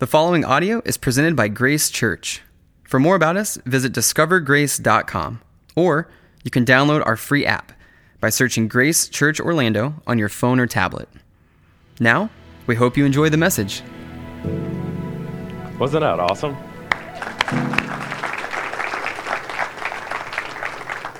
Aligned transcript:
The 0.00 0.08
following 0.08 0.44
audio 0.44 0.82
is 0.84 0.96
presented 0.96 1.36
by 1.36 1.46
Grace 1.46 1.88
Church. 1.88 2.42
For 2.82 2.98
more 2.98 3.14
about 3.14 3.36
us, 3.36 3.58
visit 3.64 3.92
discovergrace.com 3.92 5.40
or 5.76 6.10
you 6.42 6.50
can 6.50 6.64
download 6.64 7.06
our 7.06 7.16
free 7.16 7.46
app 7.46 7.70
by 8.18 8.30
searching 8.30 8.66
Grace 8.66 9.06
Church 9.08 9.38
Orlando 9.38 9.94
on 10.04 10.18
your 10.18 10.28
phone 10.28 10.58
or 10.58 10.66
tablet. 10.66 11.08
Now, 12.00 12.30
we 12.66 12.74
hope 12.74 12.96
you 12.96 13.04
enjoy 13.04 13.28
the 13.28 13.36
message. 13.36 13.82
Wasn't 15.78 16.00
that 16.00 16.18
awesome? 16.18 16.56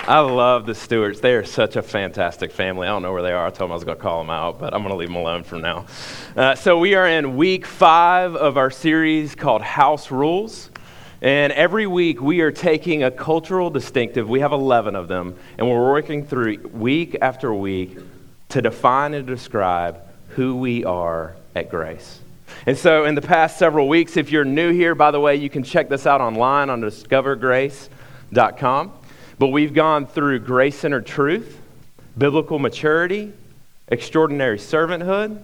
I 0.07 0.19
love 0.19 0.67
the 0.67 0.75
Stewarts. 0.75 1.21
They 1.21 1.33
are 1.33 1.47
such 1.47 1.77
a 1.77 1.83
fantastic 1.83 2.53
family. 2.53 2.87
I 2.87 2.91
don't 2.91 3.01
know 3.01 3.15
where 3.15 3.23
they 3.23 3.33
are. 3.33 3.47
I 3.47 3.49
told 3.49 3.69
them 3.69 3.73
I 3.73 3.77
was 3.77 3.85
going 3.85 3.97
to 3.97 4.03
call 4.03 4.19
them 4.19 4.29
out, 4.29 4.59
but 4.59 4.75
I'm 4.75 4.83
going 4.83 4.91
to 4.91 4.97
leave 4.97 5.09
them 5.09 5.17
alone 5.17 5.45
for 5.45 5.59
now. 5.59 5.87
Uh, 6.37 6.55
so, 6.55 6.79
we 6.79 6.95
are 6.95 7.09
in 7.09 7.39
week 7.39 7.65
five 7.65 8.37
of 8.37 8.59
our 8.59 8.71
series 8.71 9.35
called 9.35 9.63
House 9.63 10.11
Rules. 10.11 10.69
And 11.23 11.55
every 11.55 11.87
week 11.87 12.21
we 12.21 12.43
are 12.43 12.53
taking 12.53 13.03
a 13.03 13.11
cultural 13.11 13.71
distinctive, 13.71 14.29
we 14.29 14.41
have 14.41 14.53
11 14.53 14.95
of 14.95 15.09
them, 15.09 15.39
and 15.57 15.67
we're 15.67 15.91
working 15.91 16.27
through 16.27 16.59
week 16.75 17.17
after 17.23 17.55
week 17.55 17.97
to 18.51 18.61
define 18.61 19.15
and 19.15 19.27
describe 19.27 20.03
who 20.29 20.57
we 20.57 20.85
are 20.85 21.35
at 21.55 21.71
Grace. 21.71 22.21
And 22.67 22.77
so, 22.77 23.07
in 23.07 23.15
the 23.15 23.23
past 23.23 23.59
several 23.59 23.89
weeks, 23.89 24.19
if 24.19 24.31
you're 24.31 24.45
new 24.45 24.71
here, 24.71 24.95
by 24.95 25.13
the 25.13 25.21
way, 25.21 25.37
you 25.37 25.49
can 25.49 25.63
check 25.63 25.89
this 25.89 26.07
out 26.07 26.21
online 26.21 26.69
on 26.69 26.83
discovergrace.com. 26.83 28.93
But 29.39 29.49
we've 29.49 29.75
gone 29.75 30.07
through 30.07 30.41
grace 30.41 30.79
centered 30.79 31.07
truth, 31.07 31.61
biblical 32.17 32.59
maturity, 32.59 33.33
extraordinary 33.89 34.59
servanthood. 34.59 35.43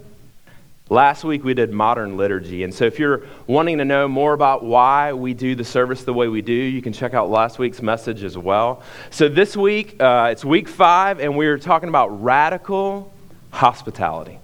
Last 0.89 1.23
week 1.23 1.45
we 1.45 1.55
did 1.55 1.73
modern 1.73 2.17
liturgy. 2.17 2.65
And 2.65 2.75
so 2.75 2.85
if 2.85 2.99
you're 2.99 3.23
wanting 3.47 3.79
to 3.79 3.85
know 3.85 4.09
more 4.09 4.33
about 4.33 4.65
why 4.65 5.13
we 5.13 5.35
do 5.35 5.55
the 5.55 5.65
service 5.65 6.03
the 6.03 6.13
way 6.13 6.27
we 6.27 6.43
do, 6.43 6.53
you 6.53 6.83
can 6.83 6.93
check 6.93 7.15
out 7.15 7.31
last 7.31 7.59
week's 7.59 7.81
message 7.81 8.25
as 8.25 8.37
well. 8.37 8.83
So 9.11 9.29
this 9.29 9.57
week, 9.57 10.01
uh, 10.01 10.31
it's 10.33 10.45
week 10.45 10.69
five, 10.69 11.21
and 11.21 11.37
we're 11.37 11.59
talking 11.59 11.89
about 11.89 12.23
radical 12.23 13.13
hospitality. 13.53 14.39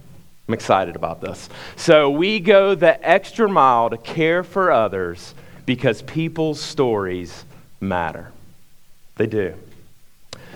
I'm 0.47 0.55
excited 0.55 0.95
about 0.95 1.21
this. 1.21 1.49
So 1.75 2.11
we 2.11 2.39
go 2.39 2.77
the 2.77 3.05
extra 3.09 3.49
mile 3.49 3.91
to 3.91 3.97
care 3.97 4.45
for 4.45 4.71
others 4.71 5.35
because 5.65 6.03
people's 6.03 6.61
stories 6.61 7.45
matter. 7.81 8.31
They 9.17 9.27
do. 9.27 9.55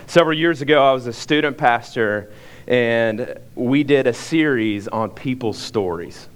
Several 0.05 0.37
years 0.37 0.61
ago, 0.61 0.87
I 0.87 0.93
was 0.93 1.07
a 1.07 1.13
student 1.13 1.57
pastor, 1.57 2.31
and 2.67 3.39
we 3.55 3.83
did 3.83 4.05
a 4.05 4.13
series 4.13 4.87
on 4.87 5.09
people's 5.09 5.57
stories. 5.57 6.27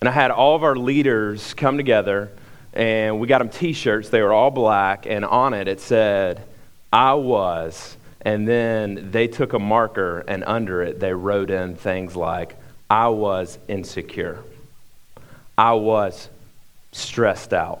And 0.00 0.08
I 0.08 0.12
had 0.12 0.30
all 0.30 0.54
of 0.54 0.62
our 0.62 0.76
leaders 0.76 1.54
come 1.54 1.78
together, 1.78 2.30
and 2.74 3.18
we 3.18 3.26
got 3.26 3.38
them 3.38 3.48
t 3.48 3.72
shirts. 3.72 4.10
They 4.10 4.20
were 4.20 4.32
all 4.32 4.50
black, 4.50 5.06
and 5.06 5.24
on 5.24 5.54
it, 5.54 5.68
it 5.68 5.80
said, 5.80 6.44
I 6.92 7.14
was. 7.14 7.96
And 8.20 8.46
then 8.46 9.10
they 9.10 9.26
took 9.26 9.54
a 9.54 9.58
marker, 9.58 10.20
and 10.28 10.44
under 10.44 10.82
it, 10.82 11.00
they 11.00 11.14
wrote 11.14 11.50
in 11.50 11.76
things 11.76 12.14
like, 12.14 12.56
I 12.90 13.08
was 13.08 13.58
insecure. 13.68 14.40
I 15.56 15.72
was 15.72 16.28
stressed 16.92 17.54
out. 17.54 17.80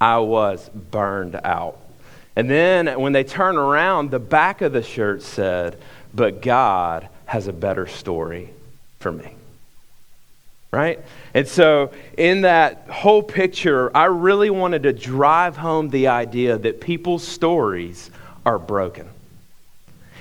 I 0.00 0.18
was 0.18 0.68
burned 0.68 1.34
out. 1.42 1.78
And 2.38 2.48
then 2.48 3.00
when 3.00 3.12
they 3.12 3.24
turn 3.24 3.56
around, 3.56 4.12
the 4.12 4.20
back 4.20 4.62
of 4.62 4.72
the 4.72 4.80
shirt 4.80 5.22
said, 5.22 5.76
But 6.14 6.40
God 6.40 7.08
has 7.26 7.48
a 7.48 7.52
better 7.52 7.88
story 7.88 8.50
for 9.00 9.10
me. 9.10 9.34
Right? 10.70 11.00
And 11.34 11.48
so, 11.48 11.90
in 12.16 12.42
that 12.42 12.86
whole 12.88 13.24
picture, 13.24 13.90
I 13.96 14.04
really 14.04 14.50
wanted 14.50 14.84
to 14.84 14.92
drive 14.92 15.56
home 15.56 15.90
the 15.90 16.06
idea 16.06 16.56
that 16.58 16.80
people's 16.80 17.26
stories 17.26 18.08
are 18.46 18.60
broken. 18.60 19.08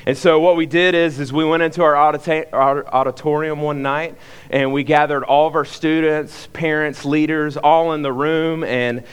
And 0.08 0.17
so 0.17 0.39
what 0.39 0.55
we 0.55 0.66
did 0.66 0.95
is, 0.95 1.20
is 1.20 1.32
we 1.32 1.45
went 1.45 1.61
into 1.61 1.84
our 1.84 1.98
auditorium 1.98 3.61
one 3.61 3.84
night 3.84 4.16
and 4.49 4.73
we 4.73 4.84
gathered 4.84 5.23
all 5.23 5.48
of 5.48 5.55
our 5.55 5.66
students, 5.66 6.48
parents, 6.48 7.05
leaders, 7.05 7.58
all 7.58 7.94
in 7.94 8.02
the 8.02 8.14
room, 8.14 8.64
and 8.64 9.04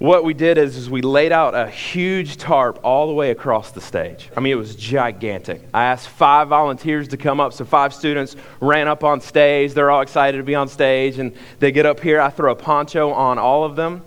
what 0.00 0.24
we 0.24 0.32
did 0.32 0.56
is, 0.56 0.78
is 0.78 0.88
we 0.88 1.02
laid 1.02 1.30
out 1.30 1.54
a 1.54 1.68
huge 1.68 2.38
tarp 2.38 2.80
all 2.82 3.06
the 3.06 3.12
way 3.12 3.30
across 3.30 3.70
the 3.70 3.82
stage. 3.82 4.30
I 4.34 4.40
mean, 4.40 4.50
it 4.50 4.56
was 4.56 4.74
gigantic. 4.74 5.60
I 5.74 5.84
asked 5.84 6.08
five 6.08 6.48
volunteers 6.48 7.08
to 7.08 7.18
come 7.18 7.38
up, 7.38 7.52
so 7.52 7.66
five 7.66 7.92
students 7.92 8.34
ran 8.62 8.88
up 8.88 9.04
on 9.04 9.20
stage. 9.20 9.74
They're 9.74 9.90
all 9.90 10.00
excited 10.00 10.38
to 10.38 10.42
be 10.42 10.54
on 10.54 10.68
stage, 10.68 11.18
and 11.18 11.36
they 11.58 11.70
get 11.70 11.84
up 11.84 12.00
here. 12.00 12.18
I 12.18 12.30
throw 12.30 12.50
a 12.50 12.56
poncho 12.56 13.12
on 13.12 13.38
all 13.38 13.62
of 13.62 13.76
them. 13.76 14.02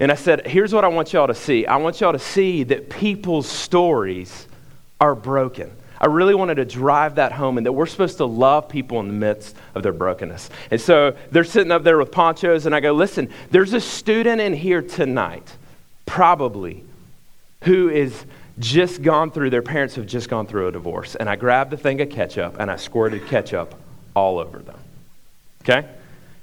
And 0.00 0.10
I 0.10 0.16
said, 0.16 0.44
Here's 0.44 0.74
what 0.74 0.84
I 0.84 0.88
want 0.88 1.12
y'all 1.12 1.28
to 1.28 1.36
see 1.36 1.66
I 1.66 1.76
want 1.76 2.00
y'all 2.00 2.12
to 2.12 2.18
see 2.18 2.64
that 2.64 2.90
people's 2.90 3.48
stories 3.48 4.48
are 5.00 5.14
broken. 5.14 5.70
I 6.02 6.06
really 6.06 6.34
wanted 6.34 6.56
to 6.56 6.64
drive 6.64 7.14
that 7.14 7.30
home 7.30 7.58
and 7.58 7.64
that 7.64 7.72
we're 7.72 7.86
supposed 7.86 8.16
to 8.16 8.24
love 8.24 8.68
people 8.68 8.98
in 8.98 9.06
the 9.06 9.14
midst 9.14 9.54
of 9.76 9.84
their 9.84 9.92
brokenness. 9.92 10.50
And 10.72 10.80
so 10.80 11.16
they're 11.30 11.44
sitting 11.44 11.70
up 11.70 11.84
there 11.84 11.96
with 11.96 12.10
ponchos, 12.10 12.66
and 12.66 12.74
I 12.74 12.80
go, 12.80 12.92
listen, 12.92 13.30
there's 13.52 13.72
a 13.72 13.80
student 13.80 14.40
in 14.40 14.52
here 14.52 14.82
tonight, 14.82 15.48
probably, 16.04 16.82
who 17.62 17.88
is 17.88 18.24
just 18.58 19.02
gone 19.02 19.30
through, 19.30 19.50
their 19.50 19.62
parents 19.62 19.94
have 19.94 20.06
just 20.06 20.28
gone 20.28 20.46
through 20.46 20.68
a 20.68 20.72
divorce. 20.72 21.14
And 21.14 21.28
I 21.28 21.36
grabbed 21.36 21.72
a 21.72 21.76
thing 21.76 22.00
of 22.00 22.10
ketchup 22.10 22.56
and 22.58 22.70
I 22.70 22.76
squirted 22.76 23.26
ketchup 23.28 23.74
all 24.14 24.38
over 24.38 24.58
them. 24.58 24.78
Okay? 25.62 25.88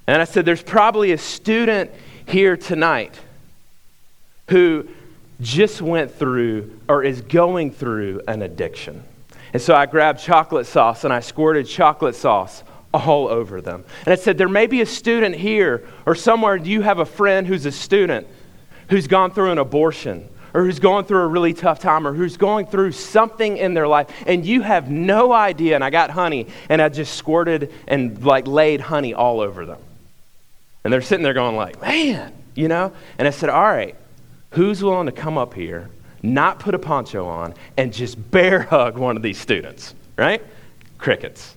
And 0.07 0.21
I 0.21 0.25
said, 0.25 0.45
there's 0.45 0.63
probably 0.63 1.11
a 1.11 1.17
student 1.17 1.91
here 2.25 2.57
tonight 2.57 3.19
who 4.49 4.87
just 5.41 5.81
went 5.81 6.15
through 6.15 6.79
or 6.87 7.03
is 7.03 7.21
going 7.21 7.71
through 7.71 8.21
an 8.27 8.41
addiction. 8.41 9.03
And 9.53 9.61
so 9.61 9.73
I 9.75 9.85
grabbed 9.85 10.19
chocolate 10.19 10.67
sauce 10.67 11.03
and 11.03 11.13
I 11.13 11.21
squirted 11.21 11.67
chocolate 11.67 12.15
sauce 12.15 12.63
all 12.93 13.27
over 13.27 13.61
them. 13.61 13.83
And 14.05 14.13
I 14.13 14.15
said, 14.15 14.37
There 14.37 14.49
may 14.49 14.67
be 14.67 14.81
a 14.81 14.85
student 14.85 15.35
here 15.35 15.87
or 16.05 16.15
somewhere, 16.15 16.55
you 16.55 16.81
have 16.81 16.99
a 16.99 17.05
friend 17.05 17.47
who's 17.47 17.65
a 17.65 17.71
student 17.71 18.27
who's 18.89 19.07
gone 19.07 19.31
through 19.31 19.51
an 19.51 19.57
abortion 19.57 20.27
or 20.53 20.63
who's 20.63 20.79
going 20.79 21.05
through 21.05 21.21
a 21.21 21.27
really 21.27 21.53
tough 21.53 21.79
time 21.79 22.07
or 22.07 22.13
who's 22.13 22.37
going 22.37 22.65
through 22.65 22.91
something 22.91 23.57
in 23.57 23.75
their 23.75 23.87
life 23.87 24.09
and 24.25 24.45
you 24.45 24.61
have 24.61 24.89
no 24.89 25.31
idea? 25.31 25.75
And 25.75 25.83
I 25.83 25.89
got 25.89 26.09
honey 26.09 26.47
and 26.69 26.81
I 26.81 26.89
just 26.89 27.15
squirted 27.15 27.71
and 27.87 28.23
like 28.23 28.47
laid 28.47 28.81
honey 28.81 29.13
all 29.13 29.39
over 29.39 29.65
them. 29.65 29.79
And 30.83 30.93
they're 30.93 31.01
sitting 31.01 31.23
there 31.23 31.33
going 31.33 31.55
like, 31.55 31.81
Man, 31.81 32.33
you 32.55 32.67
know? 32.67 32.93
And 33.17 33.27
I 33.27 33.31
said, 33.31 33.49
All 33.49 33.61
right, 33.61 33.95
who's 34.51 34.83
willing 34.83 35.07
to 35.07 35.11
come 35.11 35.37
up 35.37 35.53
here 35.53 35.89
not 36.23 36.59
put 36.59 36.75
a 36.75 36.79
poncho 36.79 37.27
on, 37.27 37.53
and 37.77 37.93
just 37.93 38.31
bear 38.31 38.61
hug 38.61 38.97
one 38.97 39.17
of 39.17 39.23
these 39.23 39.37
students, 39.37 39.93
right? 40.17 40.41
Crickets. 40.97 41.55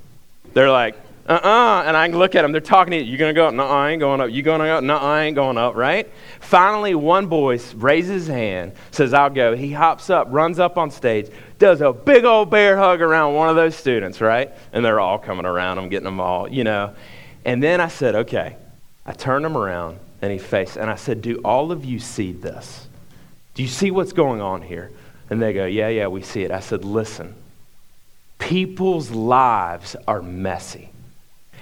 They're 0.54 0.70
like, 0.70 0.94
uh 1.28 1.32
uh-uh. 1.32 1.48
uh 1.48 1.82
and 1.86 1.96
I 1.96 2.06
look 2.08 2.34
at 2.34 2.42
them. 2.42 2.52
They're 2.52 2.60
talking 2.60 2.92
to 2.92 2.98
you. 2.98 3.04
You're 3.04 3.18
going 3.18 3.34
to 3.34 3.38
go 3.38 3.46
up? 3.46 3.54
No, 3.54 3.66
I 3.66 3.90
ain't 3.90 4.00
going 4.00 4.20
up. 4.20 4.30
You 4.30 4.42
going 4.42 4.60
to 4.60 4.66
go 4.66 4.78
up? 4.78 4.84
No, 4.84 4.96
I 4.96 5.24
ain't 5.24 5.36
going 5.36 5.56
up, 5.56 5.74
right? 5.74 6.10
Finally, 6.40 6.94
one 6.94 7.26
boy 7.26 7.58
raises 7.76 8.26
his 8.26 8.26
hand, 8.26 8.72
says, 8.90 9.14
I'll 9.14 9.30
go. 9.30 9.54
He 9.56 9.72
hops 9.72 10.10
up, 10.10 10.28
runs 10.30 10.58
up 10.58 10.76
on 10.76 10.90
stage, 10.90 11.30
does 11.58 11.80
a 11.80 11.92
big 11.92 12.24
old 12.24 12.50
bear 12.50 12.76
hug 12.76 13.00
around 13.00 13.34
one 13.34 13.48
of 13.48 13.56
those 13.56 13.76
students, 13.76 14.20
right? 14.20 14.52
And 14.72 14.84
they're 14.84 15.00
all 15.00 15.18
coming 15.18 15.46
around 15.46 15.78
him, 15.78 15.88
getting 15.88 16.04
them 16.04 16.20
all, 16.20 16.48
you 16.48 16.64
know. 16.64 16.94
And 17.44 17.62
then 17.62 17.80
I 17.80 17.88
said, 17.88 18.14
okay. 18.14 18.56
I 19.04 19.12
turned 19.12 19.44
him 19.44 19.56
around, 19.56 19.98
and 20.20 20.30
he 20.30 20.38
faced, 20.38 20.76
and 20.76 20.88
I 20.88 20.94
said, 20.94 21.22
do 21.22 21.40
all 21.44 21.72
of 21.72 21.84
you 21.84 21.98
see 21.98 22.32
this? 22.32 22.86
Do 23.54 23.62
you 23.62 23.68
see 23.68 23.90
what's 23.90 24.12
going 24.12 24.40
on 24.40 24.62
here? 24.62 24.90
And 25.28 25.40
they 25.40 25.52
go, 25.52 25.66
Yeah, 25.66 25.88
yeah, 25.88 26.06
we 26.06 26.22
see 26.22 26.42
it. 26.42 26.50
I 26.50 26.60
said, 26.60 26.84
Listen, 26.84 27.34
people's 28.38 29.10
lives 29.10 29.96
are 30.06 30.22
messy. 30.22 30.91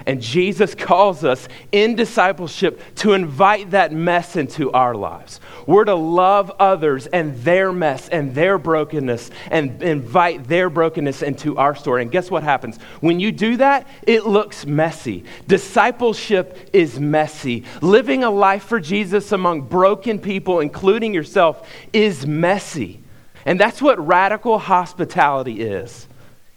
And 0.06 0.20
Jesus 0.22 0.74
calls 0.74 1.24
us 1.24 1.48
in 1.72 1.94
discipleship 1.94 2.80
to 2.96 3.12
invite 3.12 3.72
that 3.72 3.92
mess 3.92 4.36
into 4.36 4.72
our 4.72 4.94
lives. 4.94 5.40
We're 5.66 5.84
to 5.84 5.94
love 5.94 6.50
others 6.58 7.06
and 7.06 7.36
their 7.42 7.72
mess 7.72 8.08
and 8.08 8.34
their 8.34 8.58
brokenness 8.58 9.30
and 9.50 9.82
invite 9.82 10.48
their 10.48 10.70
brokenness 10.70 11.22
into 11.22 11.56
our 11.58 11.74
story. 11.74 12.02
And 12.02 12.10
guess 12.10 12.30
what 12.30 12.42
happens? 12.42 12.78
When 13.00 13.20
you 13.20 13.32
do 13.32 13.56
that, 13.58 13.86
it 14.06 14.26
looks 14.26 14.66
messy. 14.66 15.24
Discipleship 15.46 16.70
is 16.72 16.98
messy. 16.98 17.64
Living 17.82 18.24
a 18.24 18.30
life 18.30 18.64
for 18.64 18.80
Jesus 18.80 19.32
among 19.32 19.62
broken 19.62 20.18
people, 20.18 20.60
including 20.60 21.14
yourself, 21.14 21.68
is 21.92 22.26
messy. 22.26 23.00
And 23.44 23.58
that's 23.58 23.80
what 23.80 24.04
radical 24.04 24.58
hospitality 24.58 25.60
is 25.60 26.06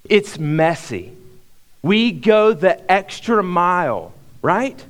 it's 0.03 0.37
messy. 0.37 1.15
We 1.83 2.11
go 2.11 2.53
the 2.53 2.91
extra 2.91 3.43
mile, 3.43 4.13
right? 4.41 4.83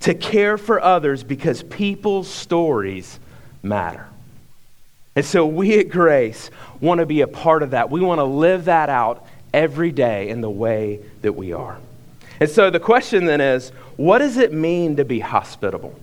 To 0.00 0.14
care 0.14 0.56
for 0.56 0.80
others 0.80 1.24
because 1.24 1.62
people's 1.64 2.28
stories 2.28 3.18
matter. 3.62 4.06
And 5.16 5.24
so 5.24 5.44
we 5.46 5.80
at 5.80 5.88
Grace 5.88 6.50
want 6.80 7.00
to 7.00 7.06
be 7.06 7.22
a 7.22 7.26
part 7.26 7.64
of 7.64 7.72
that. 7.72 7.90
We 7.90 8.00
want 8.00 8.20
to 8.20 8.24
live 8.24 8.66
that 8.66 8.88
out 8.88 9.26
every 9.52 9.90
day 9.90 10.28
in 10.28 10.42
the 10.42 10.50
way 10.50 11.00
that 11.22 11.32
we 11.32 11.52
are. 11.52 11.78
And 12.38 12.48
so 12.48 12.70
the 12.70 12.78
question 12.78 13.24
then 13.24 13.40
is 13.40 13.70
what 13.96 14.18
does 14.18 14.36
it 14.36 14.52
mean 14.52 14.96
to 14.96 15.04
be 15.04 15.18
hospitable? 15.18 15.98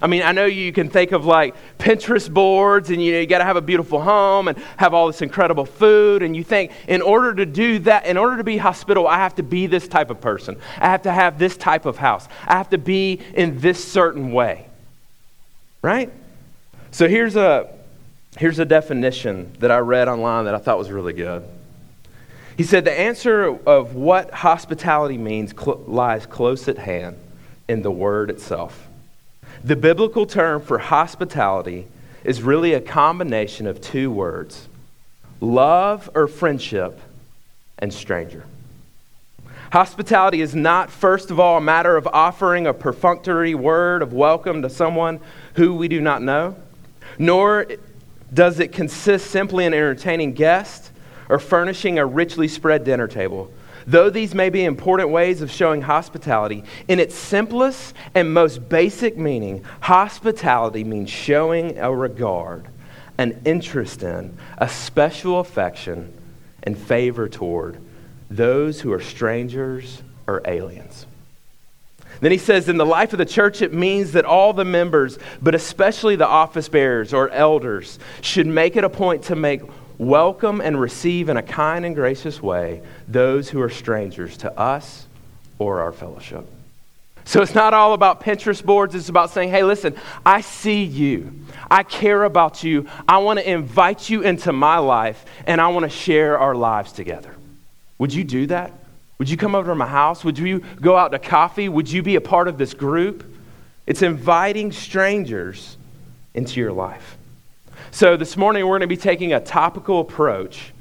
I 0.00 0.08
mean, 0.08 0.22
I 0.22 0.32
know 0.32 0.46
you 0.46 0.72
can 0.72 0.88
think 0.88 1.12
of 1.12 1.26
like 1.26 1.54
Pinterest 1.78 2.32
boards 2.32 2.90
and 2.90 3.02
you 3.02 3.12
know 3.12 3.20
you 3.20 3.26
got 3.26 3.38
to 3.38 3.44
have 3.44 3.56
a 3.56 3.60
beautiful 3.60 4.00
home 4.00 4.48
and 4.48 4.58
have 4.76 4.94
all 4.94 5.06
this 5.06 5.22
incredible 5.22 5.64
food 5.64 6.22
and 6.22 6.34
you 6.34 6.42
think 6.42 6.72
in 6.88 7.02
order 7.02 7.34
to 7.34 7.46
do 7.46 7.78
that, 7.80 8.06
in 8.06 8.16
order 8.16 8.36
to 8.38 8.44
be 8.44 8.56
hospitable, 8.56 9.06
I 9.06 9.18
have 9.18 9.36
to 9.36 9.42
be 9.42 9.66
this 9.66 9.86
type 9.86 10.10
of 10.10 10.20
person. 10.20 10.56
I 10.78 10.88
have 10.88 11.02
to 11.02 11.12
have 11.12 11.38
this 11.38 11.56
type 11.56 11.86
of 11.86 11.98
house. 11.98 12.26
I 12.46 12.56
have 12.56 12.70
to 12.70 12.78
be 12.78 13.20
in 13.34 13.60
this 13.60 13.82
certain 13.84 14.32
way. 14.32 14.66
Right? 15.82 16.10
So 16.90 17.08
here's 17.08 17.36
a 17.36 17.72
here's 18.38 18.58
a 18.58 18.64
definition 18.64 19.52
that 19.60 19.70
I 19.70 19.78
read 19.78 20.08
online 20.08 20.46
that 20.46 20.54
I 20.54 20.58
thought 20.58 20.78
was 20.78 20.90
really 20.90 21.12
good. 21.12 21.44
He 22.56 22.64
said 22.64 22.84
the 22.84 22.98
answer 22.98 23.44
of 23.44 23.94
what 23.94 24.32
hospitality 24.32 25.18
means 25.18 25.54
cl- 25.58 25.82
lies 25.86 26.26
close 26.26 26.66
at 26.68 26.78
hand 26.78 27.16
in 27.68 27.82
the 27.82 27.90
word 27.90 28.30
itself. 28.30 28.88
The 29.64 29.76
biblical 29.76 30.26
term 30.26 30.60
for 30.60 30.78
hospitality 30.78 31.86
is 32.24 32.42
really 32.42 32.72
a 32.74 32.80
combination 32.80 33.68
of 33.68 33.80
two 33.80 34.10
words 34.10 34.68
love 35.40 36.10
or 36.14 36.26
friendship 36.26 37.00
and 37.78 37.94
stranger. 37.94 38.44
Hospitality 39.72 40.40
is 40.40 40.54
not, 40.54 40.90
first 40.90 41.30
of 41.30 41.38
all, 41.38 41.58
a 41.58 41.60
matter 41.60 41.96
of 41.96 42.08
offering 42.08 42.66
a 42.66 42.74
perfunctory 42.74 43.54
word 43.54 44.02
of 44.02 44.12
welcome 44.12 44.62
to 44.62 44.70
someone 44.70 45.20
who 45.54 45.74
we 45.74 45.86
do 45.86 46.00
not 46.00 46.22
know, 46.22 46.56
nor 47.16 47.66
does 48.34 48.58
it 48.58 48.72
consist 48.72 49.30
simply 49.30 49.64
in 49.64 49.72
entertaining 49.72 50.32
guests 50.32 50.90
or 51.28 51.38
furnishing 51.38 52.00
a 52.00 52.04
richly 52.04 52.48
spread 52.48 52.82
dinner 52.82 53.06
table. 53.06 53.48
Though 53.86 54.10
these 54.10 54.34
may 54.34 54.50
be 54.50 54.64
important 54.64 55.10
ways 55.10 55.42
of 55.42 55.50
showing 55.50 55.82
hospitality, 55.82 56.64
in 56.88 57.00
its 57.00 57.14
simplest 57.14 57.94
and 58.14 58.32
most 58.32 58.68
basic 58.68 59.16
meaning, 59.16 59.64
hospitality 59.80 60.84
means 60.84 61.10
showing 61.10 61.78
a 61.78 61.94
regard, 61.94 62.66
an 63.18 63.40
interest 63.44 64.02
in, 64.02 64.36
a 64.58 64.68
special 64.68 65.40
affection, 65.40 66.12
and 66.62 66.78
favor 66.78 67.28
toward 67.28 67.78
those 68.30 68.80
who 68.80 68.92
are 68.92 69.00
strangers 69.00 70.02
or 70.26 70.42
aliens. 70.44 71.06
Then 72.20 72.30
he 72.30 72.38
says, 72.38 72.68
in 72.68 72.76
the 72.76 72.86
life 72.86 73.12
of 73.12 73.18
the 73.18 73.26
church, 73.26 73.62
it 73.62 73.72
means 73.72 74.12
that 74.12 74.24
all 74.24 74.52
the 74.52 74.64
members, 74.64 75.18
but 75.40 75.56
especially 75.56 76.14
the 76.14 76.26
office 76.26 76.68
bearers 76.68 77.12
or 77.12 77.28
elders, 77.30 77.98
should 78.20 78.46
make 78.46 78.76
it 78.76 78.84
a 78.84 78.88
point 78.88 79.24
to 79.24 79.34
make 79.34 79.62
welcome 79.98 80.60
and 80.60 80.80
receive 80.80 81.28
in 81.28 81.36
a 81.36 81.42
kind 81.42 81.84
and 81.84 81.94
gracious 81.94 82.42
way 82.42 82.82
those 83.08 83.48
who 83.48 83.60
are 83.60 83.70
strangers 83.70 84.36
to 84.38 84.58
us 84.58 85.06
or 85.58 85.80
our 85.80 85.92
fellowship. 85.92 86.46
So 87.24 87.40
it's 87.40 87.54
not 87.54 87.72
all 87.72 87.92
about 87.94 88.20
Pinterest 88.20 88.64
boards. 88.64 88.94
It's 88.94 89.08
about 89.08 89.30
saying, 89.30 89.50
hey, 89.50 89.62
listen, 89.62 89.94
I 90.26 90.40
see 90.40 90.82
you. 90.82 91.32
I 91.70 91.84
care 91.84 92.24
about 92.24 92.64
you. 92.64 92.88
I 93.06 93.18
want 93.18 93.38
to 93.38 93.48
invite 93.48 94.10
you 94.10 94.22
into 94.22 94.52
my 94.52 94.78
life, 94.78 95.24
and 95.46 95.60
I 95.60 95.68
want 95.68 95.84
to 95.84 95.90
share 95.90 96.38
our 96.38 96.54
lives 96.54 96.92
together. 96.92 97.34
Would 97.98 98.12
you 98.12 98.24
do 98.24 98.46
that? 98.48 98.72
Would 99.18 99.30
you 99.30 99.36
come 99.36 99.54
over 99.54 99.70
to 99.70 99.76
my 99.76 99.86
house? 99.86 100.24
Would 100.24 100.36
you 100.36 100.64
go 100.80 100.96
out 100.96 101.12
to 101.12 101.18
coffee? 101.20 101.68
Would 101.68 101.88
you 101.88 102.02
be 102.02 102.16
a 102.16 102.20
part 102.20 102.48
of 102.48 102.58
this 102.58 102.74
group? 102.74 103.24
It's 103.86 104.02
inviting 104.02 104.72
strangers 104.72 105.76
into 106.34 106.58
your 106.58 106.72
life. 106.72 107.16
So, 107.94 108.16
this 108.16 108.38
morning 108.38 108.64
we're 108.64 108.78
going 108.78 108.80
to 108.80 108.86
be 108.86 108.96
taking 108.96 109.34
a 109.34 109.38
topical 109.38 110.00
approach 110.00 110.72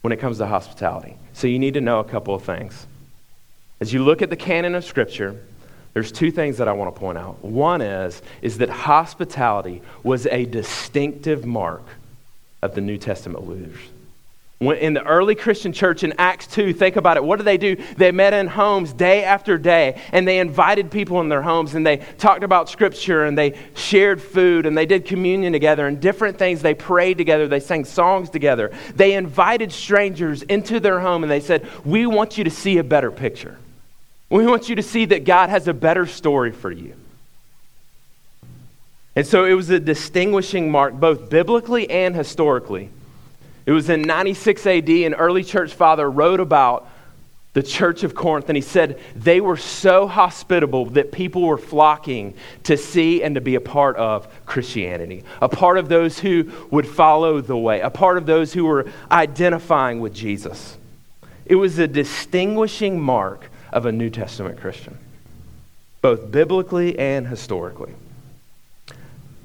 when 0.00 0.12
it 0.12 0.16
comes 0.16 0.38
to 0.38 0.48
hospitality. 0.48 1.16
So, 1.32 1.46
you 1.46 1.60
need 1.60 1.74
to 1.74 1.80
know 1.80 2.00
a 2.00 2.04
couple 2.04 2.34
of 2.34 2.42
things. 2.42 2.88
As 3.80 3.92
you 3.92 4.02
look 4.02 4.20
at 4.20 4.28
the 4.28 4.36
canon 4.36 4.74
of 4.74 4.84
Scripture, 4.84 5.40
there's 5.94 6.10
two 6.10 6.32
things 6.32 6.58
that 6.58 6.66
I 6.66 6.72
want 6.72 6.92
to 6.92 6.98
point 6.98 7.18
out. 7.18 7.44
One 7.44 7.80
is, 7.80 8.20
is 8.42 8.58
that 8.58 8.68
hospitality 8.68 9.80
was 10.02 10.26
a 10.26 10.44
distinctive 10.44 11.46
mark 11.46 11.84
of 12.62 12.74
the 12.74 12.80
New 12.80 12.98
Testament 12.98 13.48
leaders 13.48 13.78
in 14.60 14.94
the 14.94 15.04
early 15.04 15.36
Christian 15.36 15.72
church 15.72 16.02
in 16.02 16.14
Acts 16.18 16.48
2, 16.48 16.72
think 16.72 16.96
about 16.96 17.16
it. 17.16 17.22
What 17.22 17.36
did 17.36 17.44
they 17.44 17.58
do? 17.58 17.76
They 17.96 18.10
met 18.10 18.34
in 18.34 18.48
homes 18.48 18.92
day 18.92 19.22
after 19.22 19.56
day, 19.56 20.00
and 20.10 20.26
they 20.26 20.40
invited 20.40 20.90
people 20.90 21.20
in 21.20 21.28
their 21.28 21.42
homes, 21.42 21.76
and 21.76 21.86
they 21.86 21.98
talked 22.18 22.42
about 22.42 22.68
Scripture, 22.68 23.24
and 23.24 23.38
they 23.38 23.56
shared 23.74 24.20
food, 24.20 24.66
and 24.66 24.76
they 24.76 24.86
did 24.86 25.04
communion 25.04 25.52
together, 25.52 25.86
and 25.86 26.00
different 26.00 26.38
things. 26.38 26.60
They 26.60 26.74
prayed 26.74 27.18
together, 27.18 27.46
they 27.46 27.60
sang 27.60 27.84
songs 27.84 28.30
together. 28.30 28.72
They 28.96 29.14
invited 29.14 29.70
strangers 29.70 30.42
into 30.42 30.80
their 30.80 30.98
home, 30.98 31.22
and 31.22 31.30
they 31.30 31.40
said, 31.40 31.68
We 31.84 32.06
want 32.06 32.36
you 32.36 32.42
to 32.42 32.50
see 32.50 32.78
a 32.78 32.84
better 32.84 33.12
picture. 33.12 33.56
We 34.28 34.44
want 34.44 34.68
you 34.68 34.74
to 34.74 34.82
see 34.82 35.04
that 35.06 35.24
God 35.24 35.50
has 35.50 35.68
a 35.68 35.74
better 35.74 36.04
story 36.04 36.50
for 36.50 36.72
you. 36.72 36.94
And 39.14 39.24
so 39.24 39.44
it 39.44 39.54
was 39.54 39.70
a 39.70 39.78
distinguishing 39.78 40.70
mark, 40.70 40.94
both 40.94 41.30
biblically 41.30 41.88
and 41.88 42.14
historically. 42.14 42.90
It 43.68 43.72
was 43.72 43.90
in 43.90 44.00
96 44.00 44.66
AD, 44.66 44.88
an 44.88 45.12
early 45.12 45.44
church 45.44 45.74
father 45.74 46.10
wrote 46.10 46.40
about 46.40 46.88
the 47.52 47.62
church 47.62 48.02
of 48.02 48.14
Corinth, 48.14 48.48
and 48.48 48.56
he 48.56 48.62
said 48.62 48.98
they 49.14 49.42
were 49.42 49.58
so 49.58 50.06
hospitable 50.06 50.86
that 50.86 51.12
people 51.12 51.42
were 51.42 51.58
flocking 51.58 52.32
to 52.62 52.78
see 52.78 53.22
and 53.22 53.34
to 53.34 53.42
be 53.42 53.56
a 53.56 53.60
part 53.60 53.96
of 53.96 54.26
Christianity, 54.46 55.22
a 55.42 55.50
part 55.50 55.76
of 55.76 55.90
those 55.90 56.18
who 56.18 56.50
would 56.70 56.88
follow 56.88 57.42
the 57.42 57.58
way, 57.58 57.82
a 57.82 57.90
part 57.90 58.16
of 58.16 58.24
those 58.24 58.54
who 58.54 58.64
were 58.64 58.90
identifying 59.10 60.00
with 60.00 60.14
Jesus. 60.14 60.78
It 61.44 61.56
was 61.56 61.78
a 61.78 61.86
distinguishing 61.86 62.98
mark 62.98 63.50
of 63.70 63.84
a 63.84 63.92
New 63.92 64.08
Testament 64.08 64.58
Christian, 64.58 64.96
both 66.00 66.32
biblically 66.32 66.98
and 66.98 67.26
historically. 67.26 67.92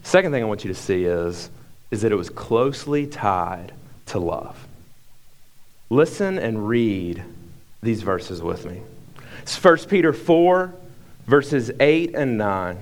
Second 0.03 0.31
thing 0.31 0.43
I 0.43 0.45
want 0.45 0.63
you 0.63 0.73
to 0.73 0.79
see 0.79 1.03
is, 1.03 1.49
is 1.91 2.03
that 2.03 2.13
it 2.13 2.15
was 2.15 2.29
closely 2.29 3.05
tied 3.05 3.73
to 4.13 4.19
love. 4.19 4.67
Listen 5.89 6.37
and 6.37 6.67
read 6.67 7.23
these 7.81 8.03
verses 8.03 8.41
with 8.43 8.65
me. 8.65 8.81
It's 9.41 9.61
1 9.61 9.77
Peter 9.89 10.13
4, 10.13 10.73
verses 11.25 11.71
8 11.79 12.13
and 12.13 12.37
9. 12.37 12.77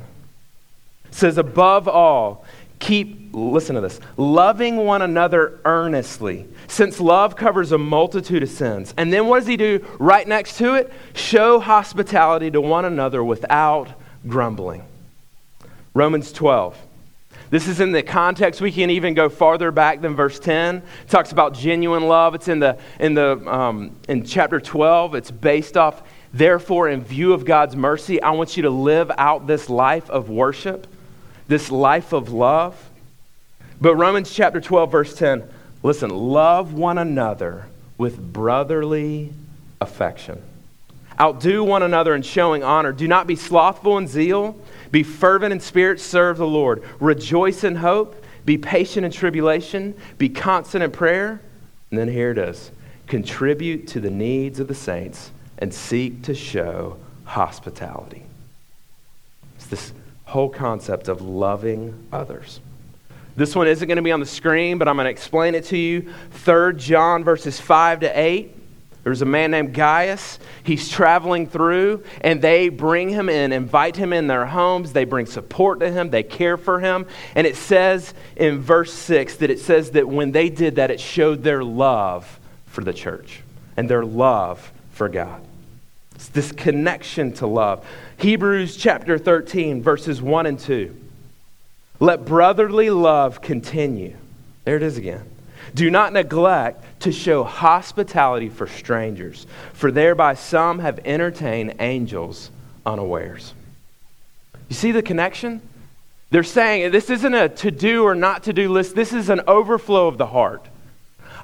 It 1.06 1.16
says, 1.16 1.38
Above 1.38 1.88
all, 1.88 2.46
keep, 2.80 3.30
listen 3.32 3.76
to 3.76 3.82
this, 3.82 4.02
loving 4.18 4.76
one 4.76 5.02
another 5.02 5.62
earnestly, 5.64 6.48
since 6.68 7.00
love 7.00 7.38
covers 7.38 7.72
a 7.72 7.78
multitude 7.78 8.44
of 8.44 8.50
sins. 8.50 8.94
And 8.98 9.12
then 9.12 9.28
what 9.28 9.40
does 9.40 9.48
he 9.48 9.56
do 9.56 9.86
right 10.00 10.28
next 10.28 10.58
to 10.58 10.74
it? 10.74 10.92
Show 11.14 11.62
hospitality 11.62 12.52
to 12.52 12.60
one 12.60 12.84
another 12.84 13.24
without 13.24 13.88
grumbling. 14.28 14.84
Romans 15.94 16.34
12. 16.34 16.78
This 17.52 17.68
is 17.68 17.82
in 17.82 17.92
the 17.92 18.02
context. 18.02 18.62
We 18.62 18.72
can 18.72 18.90
even 18.90 19.14
go 19.14 19.28
farther 19.28 19.72
back 19.72 20.00
than 20.00 20.16
verse 20.16 20.40
10. 20.40 20.78
It 20.78 20.84
talks 21.10 21.34
about 21.34 21.54
genuine 21.54 22.08
love. 22.08 22.34
It's 22.34 22.48
in, 22.48 22.60
the, 22.60 22.78
in, 22.98 23.14
the, 23.14 23.38
um, 23.46 23.94
in 24.08 24.24
chapter 24.24 24.62
12. 24.62 25.16
It's 25.16 25.30
based 25.30 25.76
off, 25.76 26.02
therefore, 26.34 26.88
in 26.88 27.04
view 27.04 27.34
of 27.34 27.44
God's 27.44 27.76
mercy, 27.76 28.22
I 28.22 28.32
want 28.32 28.56
you 28.56 28.64
to 28.64 28.70
live 28.70 29.12
out 29.18 29.48
this 29.48 29.70
life 29.70 30.10
of 30.10 30.30
worship, 30.30 30.88
this 31.50 31.70
life 31.70 32.14
of 32.14 32.32
love. 32.32 32.90
But 33.82 33.98
Romans 33.98 34.34
chapter 34.34 34.62
12, 34.62 34.92
verse 34.92 35.14
10 35.14 35.44
listen, 35.84 36.10
love 36.10 36.74
one 36.74 36.98
another 36.98 37.66
with 37.98 38.18
brotherly 38.32 39.34
affection. 39.82 40.42
Outdo 41.22 41.64
one 41.64 41.84
another 41.84 42.16
in 42.16 42.24
showing 42.24 42.64
honor. 42.64 42.92
Do 42.92 43.08
not 43.08 43.28
be 43.28 43.36
slothful 43.36 44.00
in 44.00 44.08
zeal. 44.08 44.56
Be 44.90 45.04
fervent 45.04 45.54
in 45.54 45.60
spirit, 45.60 46.00
serve 46.00 46.38
the 46.38 46.48
Lord. 46.48 46.84
Rejoice 47.00 47.64
in 47.64 47.76
hope. 47.76 48.16
Be 48.44 48.58
patient 48.58 49.06
in 49.06 49.12
tribulation. 49.12 49.94
Be 50.18 50.30
constant 50.30 50.84
in 50.84 50.90
prayer. 50.90 51.40
And 51.92 52.00
then 52.00 52.08
here 52.08 52.32
it 52.32 52.40
is 52.40 52.72
contribute 53.06 53.88
to 53.90 54.00
the 54.00 54.10
needs 54.10 54.60
of 54.62 54.70
the 54.70 54.74
saints 54.74 55.32
and 55.58 55.72
seek 55.74 56.24
to 56.24 56.34
show 56.34 56.98
hospitality. 57.26 58.24
It's 59.58 59.68
this 59.68 59.92
whole 60.24 60.50
concept 60.50 61.10
of 61.10 61.22
loving 61.22 62.08
others. 62.14 62.62
This 63.36 63.54
one 63.54 63.68
isn't 63.68 63.86
going 63.86 63.98
to 63.98 64.02
be 64.02 64.14
on 64.14 64.22
the 64.22 64.26
screen, 64.26 64.78
but 64.78 64.88
I'm 64.88 64.96
going 64.96 65.06
to 65.06 65.12
explain 65.12 65.56
it 65.56 65.66
to 65.66 65.78
you. 65.78 66.14
3 66.32 66.74
John 66.78 67.24
verses 67.24 67.60
5 67.60 68.00
to 68.00 68.20
8. 68.20 68.61
There's 69.04 69.24
a 69.24 69.26
man 69.26 69.52
named 69.52 69.74
Gaius. 69.74 70.38
He's 70.64 70.88
traveling 70.88 71.48
through, 71.48 72.04
and 72.22 72.42
they 72.42 72.70
bring 72.70 73.10
him 73.10 73.30
in, 73.30 73.52
invite 73.52 73.96
him 73.96 74.14
in 74.14 74.28
their 74.28 74.46
homes. 74.46 74.94
They 74.94 75.06
bring 75.06 75.26
support 75.26 75.80
to 75.80 75.92
him, 75.92 76.12
they 76.12 76.24
care 76.24 76.58
for 76.58 76.80
him. 76.80 77.08
And 77.36 77.48
it 77.48 77.56
says 77.56 78.14
in 78.36 78.60
verse 78.60 78.94
6 78.94 79.38
that 79.38 79.50
it 79.50 79.60
says 79.60 79.92
that 79.92 80.08
when 80.08 80.32
they 80.32 80.50
did 80.50 80.76
that, 80.76 80.92
it 80.92 81.00
showed 81.00 81.44
their 81.44 81.64
love 81.64 82.40
for 82.68 82.84
the 82.84 82.94
church 82.94 83.42
and 83.76 83.90
their 83.90 84.06
love 84.06 84.72
for 84.92 85.10
God. 85.10 85.42
It's 86.14 86.28
this 86.28 86.52
connection 86.52 87.34
to 87.34 87.48
love. 87.48 87.84
Hebrews 88.18 88.78
chapter 88.78 89.18
13, 89.18 89.82
verses 89.82 90.22
1 90.22 90.46
and 90.46 90.60
2. 90.60 90.96
Let 92.00 92.26
brotherly 92.26 92.92
love 92.92 93.42
continue. 93.42 94.16
There 94.64 94.76
it 94.76 94.84
is 94.84 94.98
again. 94.98 95.24
Do 95.74 95.90
not 95.90 96.14
neglect 96.14 96.84
to 97.02 97.12
show 97.12 97.44
hospitality 97.44 98.50
for 98.50 98.68
strangers, 98.68 99.48
for 99.74 99.92
thereby 99.92 100.34
some 100.34 100.80
have 100.80 101.00
entertained 101.06 101.76
angels 101.80 102.52
unawares. 102.86 103.54
You 104.70 104.76
see 104.76 104.92
the 104.92 105.02
connection? 105.02 105.62
They're 106.30 106.44
saying 106.44 106.92
this 106.92 107.10
isn't 107.10 107.34
a 107.34 107.50
to 107.50 107.72
do 107.72 108.04
or 108.04 108.16
not 108.16 108.44
to 108.44 108.54
do 108.54 108.70
list, 108.70 108.96
this 108.96 109.14
is 109.14 109.30
an 109.30 109.42
overflow 109.48 110.08
of 110.08 110.18
the 110.18 110.28
heart. 110.28 110.66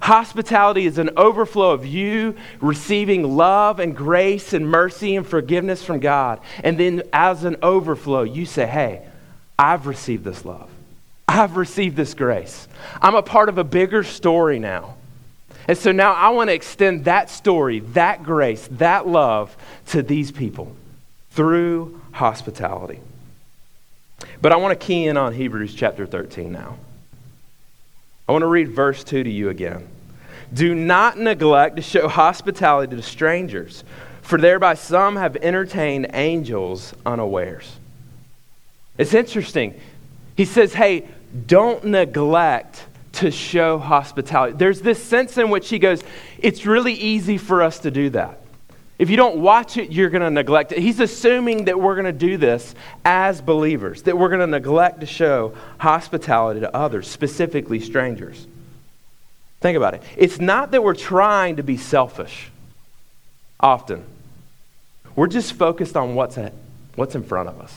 Hospitality 0.01 0.85
is 0.85 0.97
an 0.97 1.09
overflow 1.17 1.71
of 1.71 1.85
you 1.85 2.35
receiving 2.61 3.35
love 3.35 3.79
and 3.79 3.95
grace 3.95 4.53
and 4.53 4.69
mercy 4.69 5.15
and 5.15 5.25
forgiveness 5.25 5.83
from 5.83 5.99
God. 5.99 6.39
And 6.63 6.79
then, 6.79 7.03
as 7.11 7.43
an 7.43 7.57
overflow, 7.63 8.21
you 8.21 8.45
say, 8.45 8.67
Hey, 8.67 9.07
I've 9.57 9.87
received 9.87 10.23
this 10.23 10.45
love. 10.45 10.69
I've 11.27 11.57
received 11.57 11.95
this 11.95 12.13
grace. 12.13 12.67
I'm 13.01 13.15
a 13.15 13.21
part 13.21 13.49
of 13.49 13.57
a 13.57 13.63
bigger 13.63 14.03
story 14.03 14.59
now. 14.59 14.95
And 15.67 15.77
so 15.77 15.91
now 15.91 16.13
I 16.13 16.29
want 16.29 16.49
to 16.49 16.53
extend 16.53 17.05
that 17.05 17.29
story, 17.29 17.79
that 17.79 18.23
grace, 18.23 18.67
that 18.71 19.07
love 19.07 19.55
to 19.87 20.01
these 20.01 20.31
people 20.31 20.73
through 21.31 22.01
hospitality. 22.13 23.01
But 24.41 24.53
I 24.53 24.55
want 24.55 24.79
to 24.79 24.85
key 24.85 25.07
in 25.07 25.17
on 25.17 25.33
Hebrews 25.33 25.75
chapter 25.75 26.05
13 26.05 26.51
now. 26.51 26.77
I 28.27 28.31
want 28.31 28.43
to 28.43 28.47
read 28.47 28.69
verse 28.69 29.03
2 29.03 29.23
to 29.23 29.29
you 29.29 29.49
again. 29.49 29.87
Do 30.53 30.73
not 30.73 31.17
neglect 31.17 31.75
to 31.75 31.81
show 31.81 32.07
hospitality 32.07 32.95
to 32.95 33.01
strangers, 33.01 33.83
for 34.21 34.39
thereby 34.39 34.75
some 34.75 35.17
have 35.17 35.35
entertained 35.37 36.07
angels 36.13 36.93
unawares. 37.05 37.75
It's 38.97 39.13
interesting. 39.13 39.79
He 40.35 40.45
says, 40.45 40.73
hey, 40.73 41.07
don't 41.47 41.83
neglect 41.83 42.85
to 43.13 43.31
show 43.31 43.79
hospitality. 43.79 44.55
There's 44.57 44.81
this 44.81 45.03
sense 45.03 45.37
in 45.37 45.49
which 45.49 45.69
he 45.69 45.79
goes, 45.79 46.03
it's 46.37 46.65
really 46.65 46.93
easy 46.93 47.37
for 47.37 47.63
us 47.63 47.79
to 47.79 47.91
do 47.91 48.11
that. 48.11 48.39
If 48.99 49.11
you 49.11 49.17
don't 49.17 49.37
watch 49.37 49.77
it, 49.77 49.91
you're 49.91 50.09
going 50.09 50.23
to 50.23 50.31
neglect 50.31 50.71
it. 50.71 50.79
He's 50.79 50.99
assuming 50.99 51.65
that 51.65 51.79
we're 51.79 51.95
going 51.95 52.05
to 52.05 52.11
do 52.11 52.37
this 52.37 52.73
as 53.05 53.41
believers, 53.41 54.03
that 54.03 54.17
we're 54.17 54.29
going 54.29 54.41
to 54.41 54.47
neglect 54.47 55.01
to 55.01 55.05
show 55.05 55.55
hospitality 55.77 56.61
to 56.61 56.75
others, 56.75 57.07
specifically 57.07 57.79
strangers. 57.79 58.47
Think 59.61 59.77
about 59.77 59.93
it. 59.93 60.03
It's 60.15 60.39
not 60.39 60.71
that 60.71 60.83
we're 60.83 60.95
trying 60.95 61.57
to 61.57 61.63
be 61.63 61.77
selfish 61.77 62.51
often, 63.59 64.03
we're 65.15 65.27
just 65.27 65.53
focused 65.53 65.97
on 65.97 66.13
what's, 66.13 66.37
at, 66.37 66.53
what's 66.95 67.15
in 67.15 67.23
front 67.23 67.49
of 67.49 67.59
us. 67.59 67.75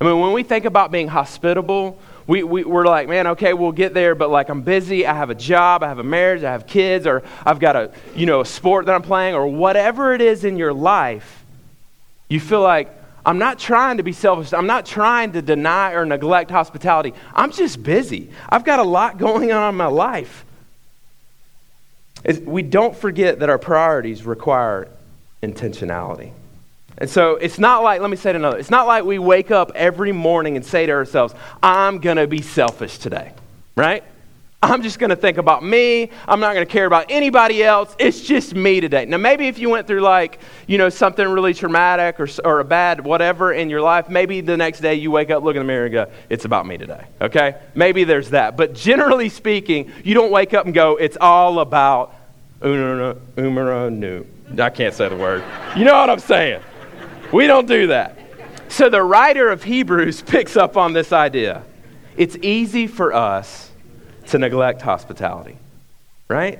I 0.00 0.04
mean, 0.04 0.18
when 0.18 0.32
we 0.32 0.42
think 0.42 0.64
about 0.64 0.90
being 0.90 1.08
hospitable, 1.08 1.98
we, 2.26 2.42
we, 2.42 2.64
we're 2.64 2.86
like, 2.86 3.08
man, 3.08 3.28
okay, 3.28 3.54
we'll 3.54 3.72
get 3.72 3.94
there, 3.94 4.14
but 4.14 4.30
like 4.30 4.48
I'm 4.48 4.62
busy, 4.62 5.06
I 5.06 5.14
have 5.14 5.30
a 5.30 5.34
job, 5.34 5.82
I 5.82 5.88
have 5.88 5.98
a 5.98 6.04
marriage, 6.04 6.42
I 6.42 6.52
have 6.52 6.66
kids, 6.66 7.06
or 7.06 7.22
I've 7.44 7.60
got 7.60 7.76
a, 7.76 7.92
you 8.14 8.26
know, 8.26 8.40
a 8.40 8.46
sport 8.46 8.86
that 8.86 8.94
I'm 8.94 9.02
playing, 9.02 9.34
or 9.34 9.46
whatever 9.46 10.12
it 10.12 10.20
is 10.20 10.44
in 10.44 10.56
your 10.56 10.72
life, 10.72 11.44
you 12.28 12.40
feel 12.40 12.60
like, 12.60 12.92
I'm 13.24 13.38
not 13.38 13.58
trying 13.58 13.96
to 13.96 14.04
be 14.04 14.12
selfish. 14.12 14.52
I'm 14.52 14.68
not 14.68 14.86
trying 14.86 15.32
to 15.32 15.42
deny 15.42 15.94
or 15.94 16.06
neglect 16.06 16.48
hospitality. 16.48 17.12
I'm 17.34 17.50
just 17.50 17.82
busy. 17.82 18.30
I've 18.48 18.64
got 18.64 18.78
a 18.78 18.84
lot 18.84 19.18
going 19.26 19.50
on 19.50 19.70
in 19.70 19.74
my 19.74 19.86
life. 19.86 20.44
It's, 22.22 22.38
we 22.38 22.62
don't 22.62 22.96
forget 22.96 23.40
that 23.40 23.50
our 23.50 23.58
priorities 23.58 24.24
require 24.24 24.88
intentionality. 25.42 26.32
And 26.98 27.10
so 27.10 27.36
it's 27.36 27.58
not 27.58 27.82
like, 27.82 28.00
let 28.00 28.10
me 28.10 28.16
say 28.16 28.30
it 28.30 28.36
another, 28.36 28.58
it's 28.58 28.70
not 28.70 28.86
like 28.86 29.04
we 29.04 29.18
wake 29.18 29.50
up 29.50 29.72
every 29.74 30.12
morning 30.12 30.56
and 30.56 30.64
say 30.64 30.86
to 30.86 30.92
ourselves, 30.92 31.34
I'm 31.62 31.98
going 31.98 32.16
to 32.16 32.26
be 32.26 32.40
selfish 32.40 32.98
today, 32.98 33.32
right? 33.76 34.02
I'm 34.62 34.82
just 34.82 34.98
going 34.98 35.10
to 35.10 35.16
think 35.16 35.36
about 35.36 35.62
me. 35.62 36.10
I'm 36.26 36.40
not 36.40 36.54
going 36.54 36.66
to 36.66 36.72
care 36.72 36.86
about 36.86 37.06
anybody 37.10 37.62
else. 37.62 37.94
It's 37.98 38.22
just 38.22 38.54
me 38.54 38.80
today. 38.80 39.04
Now, 39.04 39.18
maybe 39.18 39.48
if 39.48 39.58
you 39.58 39.68
went 39.68 39.86
through 39.86 40.00
like, 40.00 40.40
you 40.66 40.78
know, 40.78 40.88
something 40.88 41.28
really 41.28 41.52
traumatic 41.52 42.18
or, 42.18 42.26
or 42.42 42.60
a 42.60 42.64
bad 42.64 43.04
whatever 43.04 43.52
in 43.52 43.68
your 43.68 43.82
life, 43.82 44.08
maybe 44.08 44.40
the 44.40 44.56
next 44.56 44.80
day 44.80 44.94
you 44.94 45.10
wake 45.10 45.30
up, 45.30 45.44
look 45.44 45.56
in 45.56 45.60
the 45.60 45.66
mirror 45.66 45.84
and 45.84 45.92
go, 45.92 46.10
it's 46.30 46.46
about 46.46 46.66
me 46.66 46.78
today. 46.78 47.04
Okay? 47.20 47.56
Maybe 47.74 48.04
there's 48.04 48.30
that. 48.30 48.56
But 48.56 48.72
generally 48.74 49.28
speaking, 49.28 49.92
you 50.02 50.14
don't 50.14 50.32
wake 50.32 50.54
up 50.54 50.64
and 50.64 50.74
go, 50.74 50.96
it's 50.96 51.18
all 51.20 51.60
about 51.60 52.14
umara 52.62 53.92
nu. 53.92 54.26
I 54.58 54.70
can't 54.70 54.94
say 54.94 55.08
the 55.10 55.16
word. 55.16 55.44
You 55.76 55.84
know 55.84 55.94
what 55.94 56.08
I'm 56.08 56.18
saying? 56.18 56.62
We 57.32 57.46
don't 57.46 57.66
do 57.66 57.88
that. 57.88 58.18
So 58.68 58.88
the 58.88 59.02
writer 59.02 59.50
of 59.50 59.62
Hebrews 59.64 60.22
picks 60.26 60.56
up 60.56 60.76
on 60.76 60.92
this 60.92 61.12
idea. 61.12 61.62
It's 62.16 62.36
easy 62.42 62.86
for 62.86 63.12
us 63.12 63.70
to 64.28 64.38
neglect 64.38 64.82
hospitality, 64.82 65.56
right? 66.28 66.58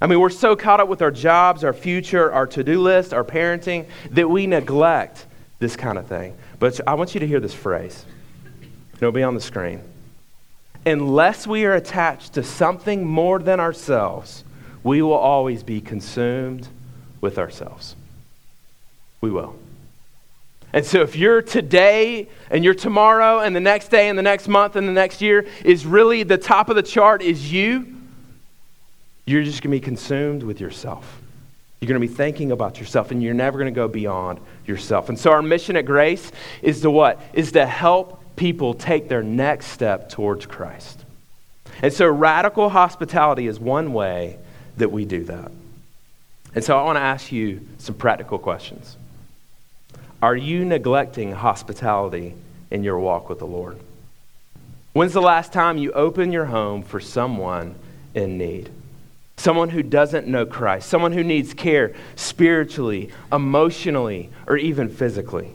I 0.00 0.06
mean, 0.06 0.18
we're 0.20 0.30
so 0.30 0.56
caught 0.56 0.80
up 0.80 0.88
with 0.88 1.02
our 1.02 1.10
jobs, 1.10 1.62
our 1.62 1.72
future, 1.72 2.32
our 2.32 2.46
to 2.48 2.64
do 2.64 2.80
list, 2.80 3.12
our 3.12 3.24
parenting, 3.24 3.86
that 4.12 4.28
we 4.28 4.46
neglect 4.46 5.26
this 5.58 5.76
kind 5.76 5.98
of 5.98 6.06
thing. 6.06 6.36
But 6.58 6.80
I 6.86 6.94
want 6.94 7.14
you 7.14 7.20
to 7.20 7.26
hear 7.26 7.40
this 7.40 7.52
phrase. 7.52 8.06
It'll 8.96 9.12
be 9.12 9.22
on 9.22 9.34
the 9.34 9.40
screen. 9.40 9.82
Unless 10.86 11.46
we 11.46 11.66
are 11.66 11.74
attached 11.74 12.34
to 12.34 12.42
something 12.42 13.06
more 13.06 13.38
than 13.38 13.60
ourselves, 13.60 14.44
we 14.82 15.02
will 15.02 15.12
always 15.12 15.62
be 15.62 15.82
consumed 15.82 16.68
with 17.20 17.38
ourselves. 17.38 17.94
We 19.20 19.30
will. 19.30 19.59
And 20.72 20.86
so, 20.86 21.00
if 21.00 21.16
you're 21.16 21.42
today 21.42 22.28
and 22.50 22.64
you're 22.64 22.74
tomorrow 22.74 23.40
and 23.40 23.54
the 23.56 23.60
next 23.60 23.88
day 23.88 24.08
and 24.08 24.16
the 24.16 24.22
next 24.22 24.46
month 24.46 24.76
and 24.76 24.86
the 24.86 24.92
next 24.92 25.20
year 25.20 25.46
is 25.64 25.84
really 25.84 26.22
the 26.22 26.38
top 26.38 26.68
of 26.68 26.76
the 26.76 26.82
chart 26.82 27.22
is 27.22 27.52
you, 27.52 27.96
you're 29.26 29.42
just 29.42 29.62
going 29.62 29.72
to 29.72 29.76
be 29.76 29.84
consumed 29.84 30.42
with 30.42 30.60
yourself. 30.60 31.20
You're 31.80 31.88
going 31.88 32.00
to 32.00 32.06
be 32.06 32.12
thinking 32.12 32.52
about 32.52 32.78
yourself 32.78 33.10
and 33.10 33.22
you're 33.22 33.34
never 33.34 33.58
going 33.58 33.72
to 33.72 33.76
go 33.76 33.88
beyond 33.88 34.38
yourself. 34.66 35.08
And 35.08 35.18
so, 35.18 35.32
our 35.32 35.42
mission 35.42 35.76
at 35.76 35.86
Grace 35.86 36.30
is 36.62 36.82
to 36.82 36.90
what? 36.90 37.20
Is 37.32 37.52
to 37.52 37.66
help 37.66 38.22
people 38.36 38.74
take 38.74 39.08
their 39.08 39.22
next 39.22 39.68
step 39.68 40.08
towards 40.08 40.46
Christ. 40.46 41.04
And 41.82 41.92
so, 41.92 42.06
radical 42.06 42.68
hospitality 42.68 43.48
is 43.48 43.58
one 43.58 43.92
way 43.92 44.38
that 44.76 44.92
we 44.92 45.04
do 45.04 45.24
that. 45.24 45.50
And 46.54 46.62
so, 46.62 46.78
I 46.78 46.84
want 46.84 46.96
to 46.96 47.02
ask 47.02 47.32
you 47.32 47.66
some 47.78 47.96
practical 47.96 48.38
questions. 48.38 48.96
Are 50.22 50.36
you 50.36 50.66
neglecting 50.66 51.32
hospitality 51.32 52.34
in 52.70 52.84
your 52.84 52.98
walk 52.98 53.30
with 53.30 53.38
the 53.38 53.46
Lord? 53.46 53.78
When's 54.92 55.14
the 55.14 55.22
last 55.22 55.52
time 55.52 55.78
you 55.78 55.92
opened 55.92 56.32
your 56.32 56.44
home 56.44 56.82
for 56.82 57.00
someone 57.00 57.74
in 58.14 58.36
need? 58.36 58.70
Someone 59.38 59.70
who 59.70 59.82
doesn't 59.82 60.26
know 60.26 60.44
Christ, 60.44 60.90
someone 60.90 61.12
who 61.12 61.24
needs 61.24 61.54
care 61.54 61.94
spiritually, 62.16 63.10
emotionally, 63.32 64.28
or 64.46 64.58
even 64.58 64.90
physically. 64.90 65.54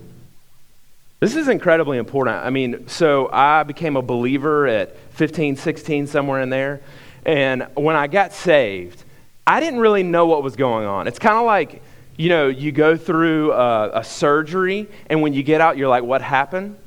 This 1.20 1.36
is 1.36 1.48
incredibly 1.48 2.00
important. 2.00 2.38
I 2.38 2.50
mean, 2.50 2.88
so 2.88 3.30
I 3.32 3.62
became 3.64 3.96
a 3.96 4.02
believer 4.02 4.66
at 4.66 4.98
15, 5.12 5.58
16, 5.58 6.08
somewhere 6.08 6.42
in 6.42 6.50
there. 6.50 6.82
And 7.24 7.68
when 7.76 7.96
I 7.96 8.08
got 8.08 8.34
saved, 8.34 9.04
I 9.46 9.60
didn't 9.60 9.80
really 9.80 10.04
know 10.04 10.26
what 10.26 10.42
was 10.42 10.56
going 10.56 10.88
on. 10.88 11.08
It's 11.08 11.20
kind 11.20 11.38
of 11.38 11.46
like 11.46 11.84
you 12.18 12.30
know, 12.30 12.48
you 12.48 12.72
go 12.72 12.96
through 12.96 13.52
a, 13.52 14.00
a, 14.00 14.04
surgery, 14.04 14.88
and 15.10 15.22
when 15.22 15.34
you 15.34 15.44
get 15.44 15.62
out, 15.62 15.78
you're 15.78 15.90
like, 15.90 16.04
what 16.04 16.22
happened? 16.22 16.78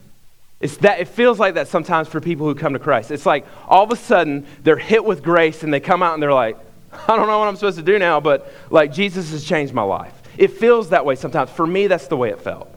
It's 0.61 0.77
that, 0.79 1.01
it 1.01 1.09
feels 1.09 1.39
like 1.39 1.55
that 1.55 1.69
sometimes 1.69 2.09
for 2.09 2.21
people 2.21 2.47
who 2.47 2.55
come 2.55 2.73
to 2.73 2.79
Christ. 2.79 3.11
It's 3.11 3.27
like 3.27 3.47
all 3.69 3.85
of 3.85 3.93
a 3.93 3.97
sudden 3.97 4.47
they're 4.63 4.77
hit 4.77 5.05
with 5.05 5.23
grace 5.23 5.63
and 5.63 5.73
they 5.73 5.81
come 5.81 6.03
out 6.03 6.15
and 6.15 6.23
they're 6.23 6.33
like, 6.33 6.57
I 6.93 7.17
don't 7.17 7.29
know 7.29 7.39
what 7.39 7.49
I'm 7.49 7.57
supposed 7.57 7.79
to 7.79 7.85
do 7.85 7.99
now, 7.99 8.21
but 8.21 8.53
like 8.71 8.93
Jesus 8.93 9.31
has 9.31 9.45
changed 9.45 9.73
my 9.73 9.83
life. 9.83 10.15
It 10.37 10.53
feels 10.53 10.91
that 10.91 11.05
way 11.05 11.15
sometimes. 11.15 11.51
For 11.51 11.67
me, 11.67 11.87
that's 11.87 12.09
the 12.09 12.17
way 12.17 12.31
it 12.31 12.41
felt. 12.41 12.73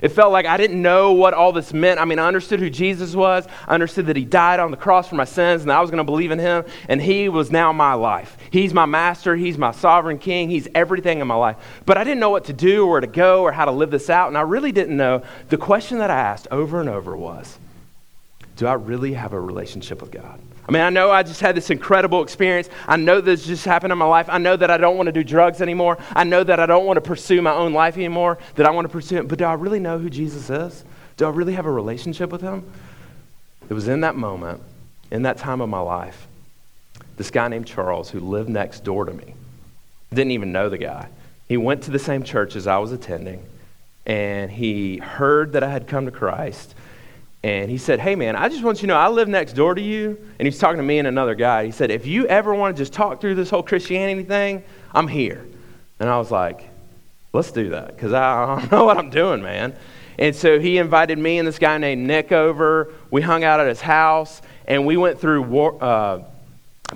It 0.00 0.08
felt 0.08 0.32
like 0.32 0.44
I 0.44 0.56
didn't 0.56 0.82
know 0.82 1.12
what 1.12 1.34
all 1.34 1.52
this 1.52 1.72
meant. 1.72 2.00
I 2.00 2.04
mean, 2.04 2.18
I 2.18 2.26
understood 2.26 2.60
who 2.60 2.68
Jesus 2.68 3.14
was. 3.14 3.46
I 3.66 3.74
understood 3.74 4.06
that 4.06 4.16
he 4.16 4.24
died 4.24 4.60
on 4.60 4.70
the 4.70 4.76
cross 4.76 5.08
for 5.08 5.14
my 5.14 5.24
sins 5.24 5.62
and 5.62 5.72
I 5.72 5.80
was 5.80 5.90
going 5.90 5.98
to 5.98 6.04
believe 6.04 6.30
in 6.30 6.38
him. 6.38 6.64
And 6.88 7.00
he 7.00 7.28
was 7.28 7.50
now 7.52 7.72
my 7.72 7.94
life. 7.94 8.36
He's 8.50 8.74
my 8.74 8.86
master. 8.86 9.36
He's 9.36 9.56
my 9.56 9.70
sovereign 9.70 10.18
king. 10.18 10.50
He's 10.50 10.68
everything 10.74 11.20
in 11.20 11.26
my 11.26 11.36
life. 11.36 11.56
But 11.86 11.96
I 11.96 12.04
didn't 12.04 12.20
know 12.20 12.30
what 12.30 12.46
to 12.46 12.52
do 12.52 12.86
or 12.86 13.00
to 13.00 13.06
go 13.06 13.42
or 13.42 13.52
how 13.52 13.64
to 13.64 13.70
live 13.70 13.90
this 13.90 14.10
out. 14.10 14.28
And 14.28 14.36
I 14.36 14.42
really 14.42 14.72
didn't 14.72 14.96
know. 14.96 15.22
The 15.48 15.58
question 15.58 15.98
that 15.98 16.10
I 16.10 16.18
asked 16.18 16.48
over 16.50 16.80
and 16.80 16.88
over 16.88 17.16
was 17.16 17.56
Do 18.56 18.66
I 18.66 18.74
really 18.74 19.14
have 19.14 19.32
a 19.32 19.40
relationship 19.40 20.02
with 20.02 20.10
God? 20.10 20.40
I 20.66 20.72
mean, 20.72 20.82
I 20.82 20.90
know 20.90 21.10
I 21.10 21.22
just 21.22 21.40
had 21.40 21.54
this 21.54 21.68
incredible 21.70 22.22
experience. 22.22 22.70
I 22.88 22.96
know 22.96 23.20
this 23.20 23.44
just 23.44 23.64
happened 23.64 23.92
in 23.92 23.98
my 23.98 24.06
life. 24.06 24.26
I 24.30 24.38
know 24.38 24.56
that 24.56 24.70
I 24.70 24.78
don't 24.78 24.96
want 24.96 25.08
to 25.08 25.12
do 25.12 25.22
drugs 25.22 25.60
anymore. 25.60 25.98
I 26.12 26.24
know 26.24 26.42
that 26.42 26.58
I 26.58 26.66
don't 26.66 26.86
want 26.86 26.96
to 26.96 27.02
pursue 27.02 27.42
my 27.42 27.52
own 27.52 27.74
life 27.74 27.96
anymore, 27.96 28.38
that 28.54 28.66
I 28.66 28.70
want 28.70 28.86
to 28.86 28.92
pursue 28.92 29.18
it. 29.18 29.28
But 29.28 29.38
do 29.38 29.44
I 29.44 29.54
really 29.54 29.80
know 29.80 29.98
who 29.98 30.08
Jesus 30.08 30.48
is? 30.48 30.84
Do 31.16 31.26
I 31.26 31.30
really 31.30 31.52
have 31.54 31.66
a 31.66 31.70
relationship 31.70 32.30
with 32.30 32.40
him? 32.40 32.64
It 33.68 33.74
was 33.74 33.88
in 33.88 34.00
that 34.00 34.16
moment, 34.16 34.62
in 35.10 35.22
that 35.22 35.36
time 35.36 35.60
of 35.60 35.68
my 35.68 35.80
life, 35.80 36.26
this 37.16 37.30
guy 37.30 37.48
named 37.48 37.66
Charles, 37.66 38.10
who 38.10 38.20
lived 38.20 38.48
next 38.48 38.84
door 38.84 39.04
to 39.04 39.12
me, 39.12 39.34
didn't 40.10 40.32
even 40.32 40.52
know 40.52 40.68
the 40.68 40.78
guy. 40.78 41.08
He 41.46 41.56
went 41.56 41.82
to 41.84 41.90
the 41.90 41.98
same 41.98 42.22
church 42.22 42.56
as 42.56 42.66
I 42.66 42.78
was 42.78 42.90
attending, 42.90 43.44
and 44.06 44.50
he 44.50 44.96
heard 44.96 45.52
that 45.52 45.62
I 45.62 45.70
had 45.70 45.86
come 45.88 46.06
to 46.06 46.10
Christ 46.10 46.74
And 47.44 47.70
he 47.70 47.76
said, 47.76 48.00
Hey, 48.00 48.16
man, 48.16 48.36
I 48.36 48.48
just 48.48 48.64
want 48.64 48.78
you 48.78 48.86
to 48.88 48.94
know 48.94 48.96
I 48.96 49.08
live 49.08 49.28
next 49.28 49.52
door 49.52 49.74
to 49.74 49.82
you. 49.82 50.18
And 50.38 50.46
he's 50.46 50.58
talking 50.58 50.78
to 50.78 50.82
me 50.82 50.98
and 50.98 51.06
another 51.06 51.34
guy. 51.34 51.66
He 51.66 51.72
said, 51.72 51.90
If 51.90 52.06
you 52.06 52.26
ever 52.26 52.54
want 52.54 52.74
to 52.74 52.80
just 52.80 52.94
talk 52.94 53.20
through 53.20 53.34
this 53.34 53.50
whole 53.50 53.62
Christianity 53.62 54.22
thing, 54.26 54.64
I'm 54.94 55.06
here. 55.06 55.44
And 56.00 56.08
I 56.08 56.16
was 56.16 56.30
like, 56.30 56.66
Let's 57.34 57.52
do 57.52 57.68
that 57.70 57.88
because 57.88 58.12
I 58.14 58.46
don't 58.46 58.72
know 58.72 58.86
what 58.86 58.96
I'm 58.96 59.10
doing, 59.10 59.42
man. 59.42 59.76
And 60.18 60.34
so 60.34 60.58
he 60.58 60.78
invited 60.78 61.18
me 61.18 61.38
and 61.38 61.46
this 61.46 61.58
guy 61.58 61.76
named 61.76 62.06
Nick 62.06 62.32
over. 62.32 62.90
We 63.10 63.20
hung 63.20 63.44
out 63.44 63.60
at 63.60 63.66
his 63.66 63.82
house 63.82 64.40
and 64.66 64.86
we 64.86 64.96
went 64.96 65.20
through 65.20 65.42
war, 65.42 65.76
uh, 65.82 66.22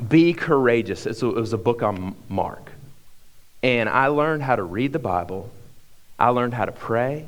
Be 0.09 0.33
Courageous. 0.33 1.05
it 1.05 1.23
was 1.23 1.52
a 1.52 1.59
book 1.59 1.83
on 1.83 2.17
Mark. 2.31 2.73
And 3.62 3.87
I 3.90 4.07
learned 4.07 4.45
how 4.45 4.57
to 4.57 4.62
read 4.62 4.95
the 4.95 4.99
Bible, 4.99 5.50
I 6.19 6.31
learned 6.31 6.55
how 6.55 6.64
to 6.64 6.73
pray. 6.73 7.26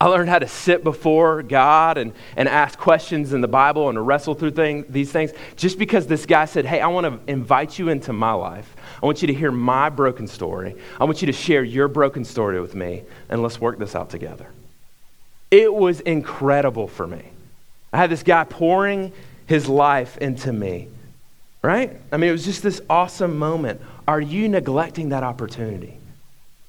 I 0.00 0.06
learned 0.06 0.28
how 0.28 0.38
to 0.38 0.46
sit 0.46 0.84
before 0.84 1.42
God 1.42 1.98
and, 1.98 2.12
and 2.36 2.48
ask 2.48 2.78
questions 2.78 3.32
in 3.32 3.40
the 3.40 3.48
Bible 3.48 3.88
and 3.88 3.96
to 3.96 4.00
wrestle 4.00 4.34
through 4.34 4.52
thing, 4.52 4.84
these 4.88 5.10
things 5.10 5.32
just 5.56 5.76
because 5.76 6.06
this 6.06 6.24
guy 6.24 6.44
said, 6.44 6.64
Hey, 6.64 6.80
I 6.80 6.86
want 6.86 7.04
to 7.06 7.30
invite 7.30 7.80
you 7.80 7.88
into 7.88 8.12
my 8.12 8.32
life. 8.32 8.76
I 9.02 9.06
want 9.06 9.22
you 9.22 9.26
to 9.28 9.34
hear 9.34 9.50
my 9.50 9.88
broken 9.88 10.28
story. 10.28 10.76
I 11.00 11.04
want 11.04 11.20
you 11.20 11.26
to 11.26 11.32
share 11.32 11.64
your 11.64 11.88
broken 11.88 12.24
story 12.24 12.60
with 12.60 12.76
me, 12.76 13.02
and 13.28 13.42
let's 13.42 13.60
work 13.60 13.78
this 13.78 13.96
out 13.96 14.08
together. 14.08 14.46
It 15.50 15.72
was 15.72 16.00
incredible 16.00 16.86
for 16.86 17.06
me. 17.06 17.22
I 17.92 17.96
had 17.96 18.10
this 18.10 18.22
guy 18.22 18.44
pouring 18.44 19.12
his 19.46 19.68
life 19.68 20.16
into 20.18 20.52
me, 20.52 20.88
right? 21.62 21.98
I 22.12 22.18
mean, 22.18 22.28
it 22.28 22.32
was 22.32 22.44
just 22.44 22.62
this 22.62 22.80
awesome 22.88 23.36
moment. 23.36 23.80
Are 24.06 24.20
you 24.20 24.48
neglecting 24.48 25.08
that 25.08 25.24
opportunity? 25.24 25.97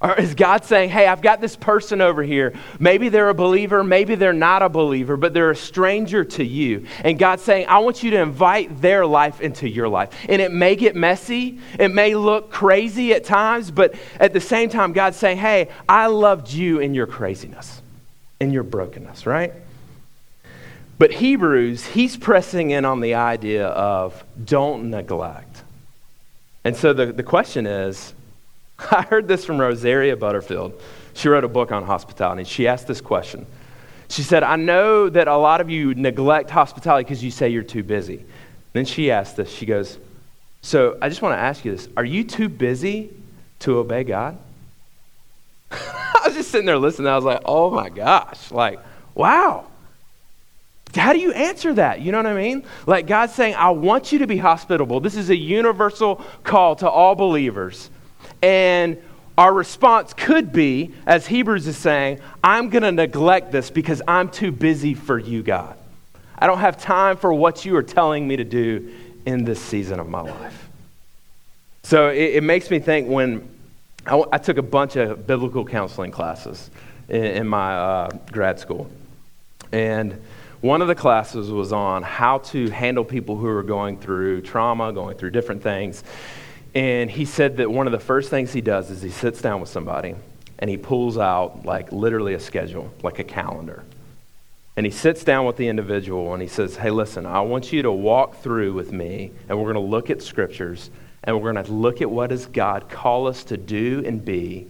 Or 0.01 0.17
is 0.17 0.33
God 0.33 0.63
saying, 0.63 0.91
hey, 0.91 1.07
I've 1.07 1.21
got 1.21 1.41
this 1.41 1.57
person 1.57 1.99
over 1.99 2.23
here. 2.23 2.53
Maybe 2.79 3.09
they're 3.09 3.27
a 3.27 3.33
believer, 3.33 3.83
maybe 3.83 4.15
they're 4.15 4.31
not 4.31 4.61
a 4.61 4.69
believer, 4.69 5.17
but 5.17 5.33
they're 5.33 5.51
a 5.51 5.55
stranger 5.55 6.23
to 6.23 6.43
you. 6.43 6.85
And 7.03 7.19
God's 7.19 7.43
saying, 7.43 7.65
I 7.67 7.79
want 7.79 8.01
you 8.01 8.11
to 8.11 8.21
invite 8.21 8.81
their 8.81 9.05
life 9.05 9.41
into 9.41 9.67
your 9.67 9.89
life. 9.89 10.13
And 10.29 10.41
it 10.41 10.53
may 10.53 10.77
get 10.77 10.95
messy, 10.95 11.59
it 11.77 11.89
may 11.89 12.15
look 12.15 12.49
crazy 12.49 13.13
at 13.13 13.25
times, 13.25 13.71
but 13.71 13.93
at 14.21 14.31
the 14.31 14.39
same 14.39 14.69
time, 14.69 14.93
God's 14.93 15.17
saying, 15.17 15.37
hey, 15.37 15.67
I 15.87 16.07
loved 16.07 16.49
you 16.49 16.79
in 16.79 16.93
your 16.93 17.07
craziness, 17.07 17.81
in 18.39 18.51
your 18.51 18.63
brokenness, 18.63 19.25
right? 19.25 19.51
But 20.97 21.11
Hebrews, 21.11 21.85
he's 21.85 22.15
pressing 22.15 22.71
in 22.71 22.85
on 22.85 23.01
the 23.01 23.15
idea 23.15 23.67
of 23.67 24.23
don't 24.45 24.89
neglect. 24.91 25.63
And 26.63 26.75
so 26.75 26.93
the, 26.93 27.07
the 27.07 27.23
question 27.23 27.65
is, 27.65 28.13
I 28.91 29.03
heard 29.03 29.27
this 29.27 29.45
from 29.45 29.59
Rosaria 29.59 30.15
Butterfield. 30.15 30.79
She 31.13 31.27
wrote 31.27 31.43
a 31.43 31.49
book 31.49 31.71
on 31.71 31.83
hospitality. 31.83 32.43
She 32.45 32.67
asked 32.67 32.87
this 32.87 33.01
question. 33.01 33.45
She 34.07 34.23
said, 34.23 34.41
I 34.41 34.55
know 34.55 35.09
that 35.09 35.27
a 35.27 35.37
lot 35.37 35.61
of 35.61 35.69
you 35.69 35.93
neglect 35.93 36.49
hospitality 36.49 37.03
because 37.03 37.23
you 37.23 37.29
say 37.29 37.49
you're 37.49 37.61
too 37.61 37.83
busy. 37.83 38.25
Then 38.73 38.85
she 38.85 39.11
asked 39.11 39.37
this. 39.37 39.51
She 39.51 39.65
goes, 39.65 39.97
So 40.61 40.97
I 41.01 41.09
just 41.09 41.21
want 41.21 41.33
to 41.33 41.39
ask 41.39 41.65
you 41.65 41.71
this 41.71 41.87
Are 41.97 42.05
you 42.05 42.23
too 42.23 42.49
busy 42.49 43.11
to 43.59 43.77
obey 43.77 44.03
God? 44.03 44.37
I 45.71 46.21
was 46.25 46.35
just 46.35 46.51
sitting 46.51 46.65
there 46.65 46.77
listening. 46.77 47.07
I 47.07 47.15
was 47.15 47.25
like, 47.25 47.41
Oh 47.45 47.69
my 47.69 47.89
gosh. 47.89 48.51
Like, 48.51 48.79
wow. 49.13 49.65
How 50.95 51.13
do 51.13 51.19
you 51.19 51.31
answer 51.33 51.73
that? 51.75 52.01
You 52.01 52.11
know 52.11 52.17
what 52.17 52.25
I 52.25 52.33
mean? 52.33 52.63
Like 52.87 53.05
God's 53.05 53.33
saying, 53.35 53.55
I 53.55 53.69
want 53.71 54.11
you 54.11 54.19
to 54.19 54.27
be 54.27 54.37
hospitable. 54.37 54.99
This 55.01 55.15
is 55.15 55.29
a 55.29 55.35
universal 55.35 56.15
call 56.43 56.75
to 56.77 56.89
all 56.89 57.13
believers. 57.13 57.91
And 58.41 59.01
our 59.37 59.53
response 59.53 60.13
could 60.13 60.51
be, 60.51 60.93
as 61.05 61.27
Hebrews 61.27 61.65
is 61.67 61.77
saying, 61.77 62.19
I'm 62.43 62.69
going 62.69 62.83
to 62.83 62.91
neglect 62.91 63.51
this 63.51 63.69
because 63.69 64.01
I'm 64.07 64.29
too 64.29 64.51
busy 64.51 64.93
for 64.93 65.17
you, 65.17 65.43
God. 65.43 65.77
I 66.37 66.47
don't 66.47 66.59
have 66.59 66.81
time 66.81 67.17
for 67.17 67.33
what 67.33 67.65
you 67.65 67.75
are 67.75 67.83
telling 67.83 68.27
me 68.27 68.37
to 68.37 68.43
do 68.43 68.93
in 69.25 69.43
this 69.43 69.61
season 69.61 69.99
of 69.99 70.09
my 70.09 70.21
life. 70.21 70.69
So 71.83 72.09
it, 72.09 72.35
it 72.35 72.43
makes 72.43 72.69
me 72.69 72.79
think 72.79 73.07
when 73.07 73.49
I, 74.05 74.23
I, 74.33 74.37
took 74.37 74.57
a 74.57 74.61
bunch 74.61 74.95
of 74.95 75.25
biblical 75.25 75.65
counseling 75.65 76.11
classes 76.11 76.69
in, 77.07 77.23
in 77.23 77.47
my 77.47 77.75
uh, 77.75 78.09
grad 78.31 78.59
school. 78.59 78.89
And 79.71 80.21
one 80.61 80.81
of 80.81 80.87
the 80.87 80.95
classes 80.95 81.51
was 81.51 81.71
on 81.71 82.03
how 82.03 82.39
to 82.39 82.69
handle 82.69 83.05
people 83.05 83.37
who 83.37 83.47
are 83.47 83.63
going 83.63 83.97
through 83.97 84.41
trauma, 84.41 84.91
going 84.91 85.17
through 85.17 85.31
different 85.31 85.63
things. 85.63 86.03
And 86.75 87.09
he 87.09 87.25
said 87.25 87.57
that 87.57 87.71
one 87.71 87.87
of 87.87 87.91
the 87.91 87.99
first 87.99 88.29
things 88.29 88.53
he 88.53 88.61
does 88.61 88.91
is 88.91 89.01
he 89.01 89.09
sits 89.09 89.41
down 89.41 89.59
with 89.59 89.69
somebody 89.69 90.15
and 90.59 90.69
he 90.69 90.77
pulls 90.77 91.17
out, 91.17 91.65
like, 91.65 91.91
literally 91.91 92.33
a 92.33 92.39
schedule, 92.39 92.91
like 93.01 93.19
a 93.19 93.23
calendar. 93.23 93.83
And 94.75 94.85
he 94.85 94.91
sits 94.91 95.23
down 95.23 95.45
with 95.45 95.57
the 95.57 95.67
individual 95.67 96.33
and 96.33 96.41
he 96.41 96.47
says, 96.47 96.77
Hey, 96.77 96.89
listen, 96.89 97.25
I 97.25 97.41
want 97.41 97.73
you 97.73 97.81
to 97.81 97.91
walk 97.91 98.41
through 98.41 98.73
with 98.73 98.91
me 98.91 99.31
and 99.49 99.57
we're 99.57 99.73
going 99.73 99.85
to 99.85 99.91
look 99.91 100.09
at 100.09 100.21
scriptures 100.21 100.89
and 101.23 101.35
we're 101.35 101.51
going 101.51 101.65
to 101.65 101.71
look 101.71 102.01
at 102.01 102.09
what 102.09 102.29
does 102.29 102.45
God 102.45 102.89
call 102.89 103.27
us 103.27 103.43
to 103.45 103.57
do 103.57 104.03
and 104.05 104.23
be 104.23 104.67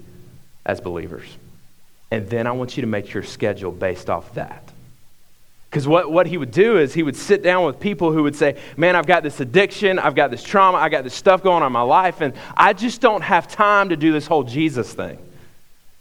as 0.65 0.81
believers. 0.81 1.38
And 2.12 2.27
then 2.29 2.47
I 2.47 2.51
want 2.53 2.75
you 2.75 2.81
to 2.81 2.88
make 2.88 3.13
your 3.13 3.23
schedule 3.23 3.71
based 3.71 4.09
off 4.09 4.33
that. 4.33 4.68
Because 5.69 5.88
what, 5.88 6.12
what 6.12 6.25
he 6.25 6.38
would 6.38 6.51
do 6.51 6.77
is 6.79 6.93
he 6.93 7.03
would 7.03 7.15
sit 7.15 7.43
down 7.43 7.65
with 7.65 7.79
people 7.79 8.12
who 8.12 8.23
would 8.23 8.36
say, 8.36 8.58
Man, 8.75 8.95
I've 8.95 9.05
got 9.05 9.21
this 9.21 9.39
addiction, 9.39 9.99
I've 9.99 10.15
got 10.15 10.32
this 10.32 10.41
trauma, 10.41 10.79
I 10.79 10.89
got 10.89 11.03
this 11.03 11.13
stuff 11.13 11.43
going 11.43 11.62
on 11.62 11.67
in 11.67 11.73
my 11.73 11.82
life, 11.82 12.21
and 12.21 12.34
I 12.58 12.73
just 12.73 13.01
don't 13.01 13.21
have 13.21 13.47
time 13.47 13.89
to 13.89 13.95
do 13.95 14.12
this 14.12 14.25
whole 14.25 14.43
Jesus 14.43 14.91
thing. 14.93 15.19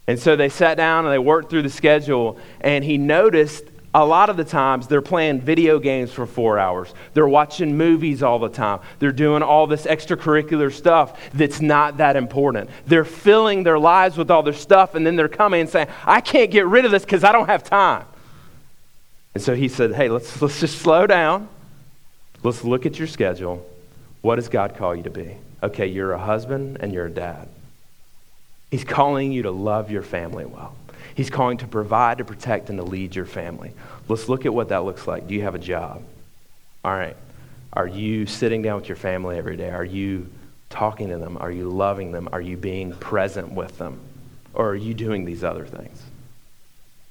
And 0.07 0.17
so 0.17 0.35
they 0.35 0.49
sat 0.49 0.75
down 0.75 1.05
and 1.05 1.13
they 1.13 1.19
worked 1.19 1.51
through 1.51 1.61
the 1.61 1.69
schedule, 1.69 2.39
and 2.61 2.83
he 2.83 2.97
noticed 2.97 3.63
a 3.93 4.03
lot 4.03 4.31
of 4.31 4.37
the 4.37 4.43
times 4.43 4.87
they're 4.87 5.03
playing 5.03 5.41
video 5.41 5.77
games 5.77 6.11
for 6.11 6.25
four 6.25 6.57
hours. 6.57 6.91
They're 7.13 7.27
watching 7.27 7.77
movies 7.77 8.23
all 8.23 8.39
the 8.39 8.49
time. 8.49 8.79
They're 8.97 9.11
doing 9.11 9.43
all 9.43 9.67
this 9.67 9.85
extracurricular 9.85 10.73
stuff 10.73 11.19
that's 11.33 11.61
not 11.61 11.97
that 11.97 12.15
important. 12.15 12.71
They're 12.87 13.05
filling 13.05 13.61
their 13.61 13.77
lives 13.77 14.17
with 14.17 14.31
all 14.31 14.41
their 14.41 14.53
stuff, 14.53 14.95
and 14.95 15.05
then 15.05 15.15
they're 15.15 15.27
coming 15.27 15.61
and 15.61 15.69
saying, 15.69 15.87
I 16.05 16.21
can't 16.21 16.49
get 16.49 16.65
rid 16.65 16.85
of 16.85 16.91
this 16.91 17.03
because 17.03 17.23
I 17.23 17.31
don't 17.31 17.47
have 17.47 17.63
time. 17.63 18.05
And 19.33 19.43
so 19.43 19.55
he 19.55 19.67
said, 19.67 19.93
hey, 19.93 20.09
let's, 20.09 20.41
let's 20.41 20.59
just 20.59 20.79
slow 20.79 21.07
down. 21.07 21.47
Let's 22.43 22.63
look 22.63 22.85
at 22.85 22.97
your 22.97 23.07
schedule. 23.07 23.65
What 24.21 24.35
does 24.35 24.49
God 24.49 24.75
call 24.75 24.95
you 24.95 25.03
to 25.03 25.09
be? 25.09 25.35
Okay, 25.61 25.87
you're 25.87 26.13
a 26.13 26.19
husband 26.19 26.77
and 26.79 26.93
you're 26.93 27.05
a 27.05 27.11
dad. 27.11 27.47
He's 28.71 28.83
calling 28.83 29.31
you 29.31 29.43
to 29.43 29.51
love 29.51 29.91
your 29.91 30.03
family 30.03 30.45
well. 30.45 30.75
He's 31.15 31.29
calling 31.29 31.57
to 31.57 31.67
provide, 31.67 32.19
to 32.19 32.25
protect, 32.25 32.69
and 32.69 32.77
to 32.79 32.83
lead 32.83 33.15
your 33.15 33.25
family. 33.25 33.73
Let's 34.07 34.29
look 34.29 34.45
at 34.45 34.53
what 34.53 34.69
that 34.69 34.85
looks 34.85 35.07
like. 35.07 35.27
Do 35.27 35.33
you 35.33 35.41
have 35.41 35.55
a 35.55 35.59
job? 35.59 36.03
All 36.83 36.93
right. 36.93 37.17
Are 37.73 37.87
you 37.87 38.25
sitting 38.25 38.61
down 38.61 38.79
with 38.79 38.87
your 38.87 38.95
family 38.95 39.37
every 39.37 39.57
day? 39.57 39.69
Are 39.69 39.85
you 39.85 40.27
talking 40.69 41.09
to 41.09 41.17
them? 41.17 41.37
Are 41.37 41.51
you 41.51 41.69
loving 41.69 42.11
them? 42.11 42.29
Are 42.31 42.41
you 42.41 42.57
being 42.57 42.93
present 42.93 43.51
with 43.51 43.77
them? 43.77 43.99
Or 44.53 44.69
are 44.69 44.75
you 44.75 44.93
doing 44.93 45.25
these 45.25 45.43
other 45.43 45.65
things? 45.65 46.01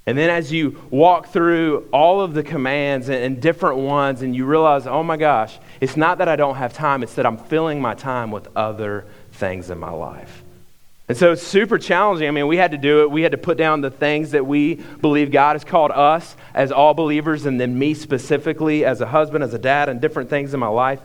And 0.08 0.16
then 0.16 0.30
as 0.30 0.50
you 0.50 0.80
walk 0.88 1.28
through 1.34 1.86
all 1.92 2.22
of 2.22 2.32
the 2.32 2.42
commands 2.42 3.10
and, 3.10 3.22
and, 3.22 3.42
different 3.42 3.76
ones, 3.76 4.22
and 4.22 4.34
you 4.34 4.46
realize, 4.46 4.86
oh 4.86 5.02
my 5.02 5.18
gosh, 5.18 5.58
it's 5.82 5.98
not 5.98 6.16
that 6.16 6.28
I 6.28 6.34
don't 6.34 6.54
have 6.54 6.72
time, 6.72 7.02
it's 7.02 7.12
that 7.16 7.26
I'm 7.26 7.36
filling 7.36 7.78
my 7.78 7.92
time 7.92 8.30
with 8.30 8.48
other 8.56 9.04
things 9.32 9.68
in 9.68 9.76
my 9.76 9.90
life. 9.90 10.42
And 11.08 11.18
so 11.18 11.32
it's 11.32 11.42
super 11.42 11.76
challenging. 11.76 12.26
I 12.26 12.30
mean, 12.30 12.46
we 12.46 12.56
had 12.56 12.70
to 12.70 12.78
do 12.78 13.02
it. 13.02 13.10
We 13.10 13.20
had 13.20 13.32
to 13.32 13.38
put 13.38 13.58
down 13.58 13.82
the 13.82 13.90
things 13.90 14.30
that 14.30 14.46
we 14.46 14.76
believe 14.76 15.30
God 15.30 15.56
has 15.56 15.62
called 15.62 15.90
us 15.90 16.36
as 16.54 16.72
all 16.72 16.94
believers, 16.94 17.44
and 17.44 17.60
then 17.60 17.78
me 17.78 17.92
specifically 17.92 18.86
as 18.86 19.02
a 19.02 19.06
husband, 19.06 19.44
as 19.44 19.52
a 19.52 19.58
dad, 19.58 19.90
and 19.90 20.00
different 20.00 20.30
things 20.30 20.54
in 20.54 20.60
my 20.60 20.68
life. 20.68 21.02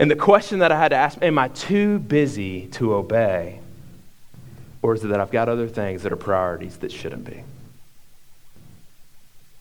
And 0.00 0.10
the 0.10 0.16
question 0.16 0.58
that 0.58 0.72
I 0.72 0.78
had 0.80 0.88
to 0.88 0.96
ask 0.96 1.22
am 1.22 1.38
I 1.38 1.46
too 1.46 2.00
busy 2.00 2.66
to 2.72 2.94
obey? 2.94 3.60
Or 4.82 4.92
is 4.92 5.04
it 5.04 5.06
that 5.06 5.20
I've 5.20 5.30
got 5.30 5.48
other 5.48 5.68
things 5.68 6.02
that 6.02 6.12
are 6.12 6.16
priorities 6.16 6.78
that 6.78 6.90
shouldn't 6.90 7.24
be? 7.24 7.44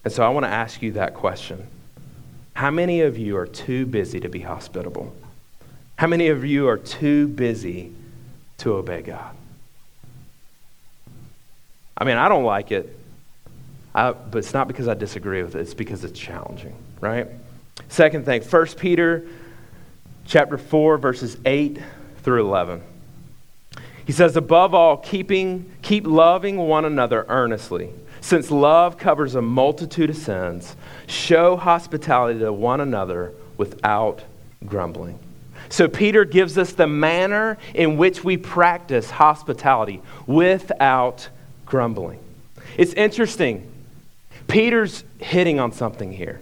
And 0.03 0.11
so 0.11 0.23
I 0.23 0.29
want 0.29 0.45
to 0.45 0.49
ask 0.49 0.81
you 0.81 0.93
that 0.93 1.13
question. 1.13 1.67
How 2.53 2.71
many 2.71 3.01
of 3.01 3.17
you 3.17 3.37
are 3.37 3.47
too 3.47 3.85
busy 3.85 4.19
to 4.19 4.29
be 4.29 4.39
hospitable? 4.39 5.15
How 5.95 6.07
many 6.07 6.27
of 6.29 6.43
you 6.43 6.67
are 6.67 6.77
too 6.77 7.27
busy 7.27 7.91
to 8.59 8.73
obey 8.73 9.01
God? 9.01 9.35
I 11.97 12.03
mean, 12.03 12.17
I 12.17 12.27
don't 12.27 12.43
like 12.43 12.71
it, 12.71 12.97
I, 13.93 14.11
but 14.11 14.39
it's 14.39 14.53
not 14.53 14.67
because 14.67 14.87
I 14.87 14.95
disagree 14.95 15.43
with 15.43 15.55
it, 15.55 15.59
it's 15.59 15.75
because 15.75 16.03
it's 16.03 16.17
challenging, 16.17 16.75
right? 16.99 17.27
Second 17.89 18.25
thing, 18.25 18.41
1 18.41 18.67
Peter 18.77 19.27
chapter 20.25 20.57
4, 20.57 20.97
verses 20.97 21.37
8 21.45 21.77
through 22.23 22.47
11. 22.47 22.81
He 24.05 24.11
says, 24.11 24.35
above 24.35 24.73
all, 24.73 24.97
keeping, 24.97 25.71
keep 25.83 26.07
loving 26.07 26.57
one 26.57 26.85
another 26.85 27.25
earnestly 27.29 27.91
since 28.21 28.49
love 28.49 28.97
covers 28.97 29.36
a 29.36 29.41
multitude 29.41 30.12
of 30.12 30.15
sins, 30.15 30.75
show 31.07 31.57
hospitality 31.57 32.39
to 32.39 32.53
one 32.53 32.79
another 32.79 33.34
without 33.57 34.23
grumbling. 34.65 35.19
So, 35.69 35.88
Peter 35.88 36.25
gives 36.25 36.57
us 36.57 36.73
the 36.73 36.88
manner 36.88 37.57
in 37.73 37.97
which 37.97 38.23
we 38.23 38.38
practice 38.38 39.10
hospitality 39.10 40.01
without 40.27 41.29
grumbling. 41.65 42.19
It's 42.77 42.93
interesting. 42.93 43.69
Peter's 44.47 45.03
hitting 45.19 45.60
on 45.60 45.71
something 45.71 46.12
here. 46.12 46.41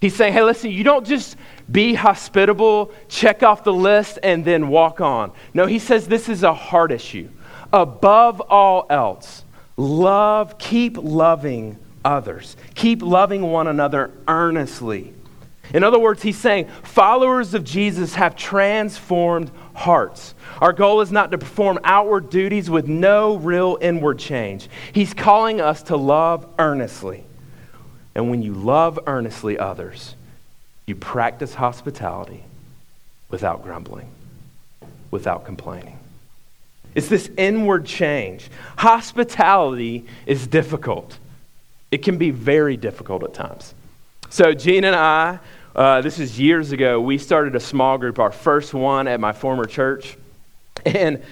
He's 0.00 0.14
saying, 0.14 0.32
hey, 0.32 0.42
listen, 0.42 0.70
you 0.70 0.84
don't 0.84 1.06
just 1.06 1.36
be 1.70 1.92
hospitable, 1.92 2.92
check 3.08 3.42
off 3.42 3.64
the 3.64 3.72
list, 3.72 4.18
and 4.22 4.44
then 4.44 4.68
walk 4.68 5.00
on. 5.00 5.32
No, 5.52 5.66
he 5.66 5.78
says 5.78 6.06
this 6.06 6.28
is 6.28 6.44
a 6.44 6.54
heart 6.54 6.92
issue. 6.92 7.28
Above 7.72 8.40
all 8.40 8.86
else, 8.88 9.42
love, 9.78 10.58
keep 10.58 10.98
loving 10.98 11.78
others, 12.04 12.56
keep 12.74 13.00
loving 13.00 13.42
one 13.42 13.68
another 13.68 14.10
earnestly. 14.26 15.14
In 15.72 15.84
other 15.84 15.98
words, 15.98 16.22
he's 16.22 16.38
saying 16.38 16.68
followers 16.82 17.54
of 17.54 17.62
Jesus 17.62 18.14
have 18.14 18.36
transformed 18.36 19.50
hearts. 19.74 20.34
Our 20.60 20.72
goal 20.72 21.02
is 21.02 21.12
not 21.12 21.30
to 21.30 21.38
perform 21.38 21.78
outward 21.84 22.30
duties 22.30 22.68
with 22.70 22.88
no 22.88 23.36
real 23.36 23.78
inward 23.80 24.18
change. 24.18 24.68
He's 24.92 25.14
calling 25.14 25.60
us 25.60 25.82
to 25.84 25.96
love 25.96 26.46
earnestly. 26.58 27.24
And 28.14 28.30
when 28.30 28.42
you 28.42 28.54
love 28.54 28.98
earnestly 29.06 29.58
others, 29.58 30.14
you 30.86 30.96
practice 30.96 31.54
hospitality 31.54 32.42
without 33.28 33.62
grumbling, 33.62 34.08
without 35.10 35.44
complaining. 35.44 35.98
It's 36.98 37.06
this 37.06 37.30
inward 37.36 37.86
change. 37.86 38.48
Hospitality 38.76 40.04
is 40.26 40.48
difficult. 40.48 41.16
It 41.92 41.98
can 41.98 42.18
be 42.18 42.32
very 42.32 42.76
difficult 42.76 43.22
at 43.22 43.34
times. 43.34 43.72
So, 44.30 44.52
Jean 44.52 44.82
and 44.82 44.96
I, 44.96 45.38
uh, 45.76 46.00
this 46.00 46.18
is 46.18 46.40
years 46.40 46.72
ago, 46.72 47.00
we 47.00 47.16
started 47.16 47.54
a 47.54 47.60
small 47.60 47.98
group, 47.98 48.18
our 48.18 48.32
first 48.32 48.74
one 48.74 49.06
at 49.06 49.20
my 49.20 49.32
former 49.32 49.64
church. 49.64 50.16
And 50.84 51.22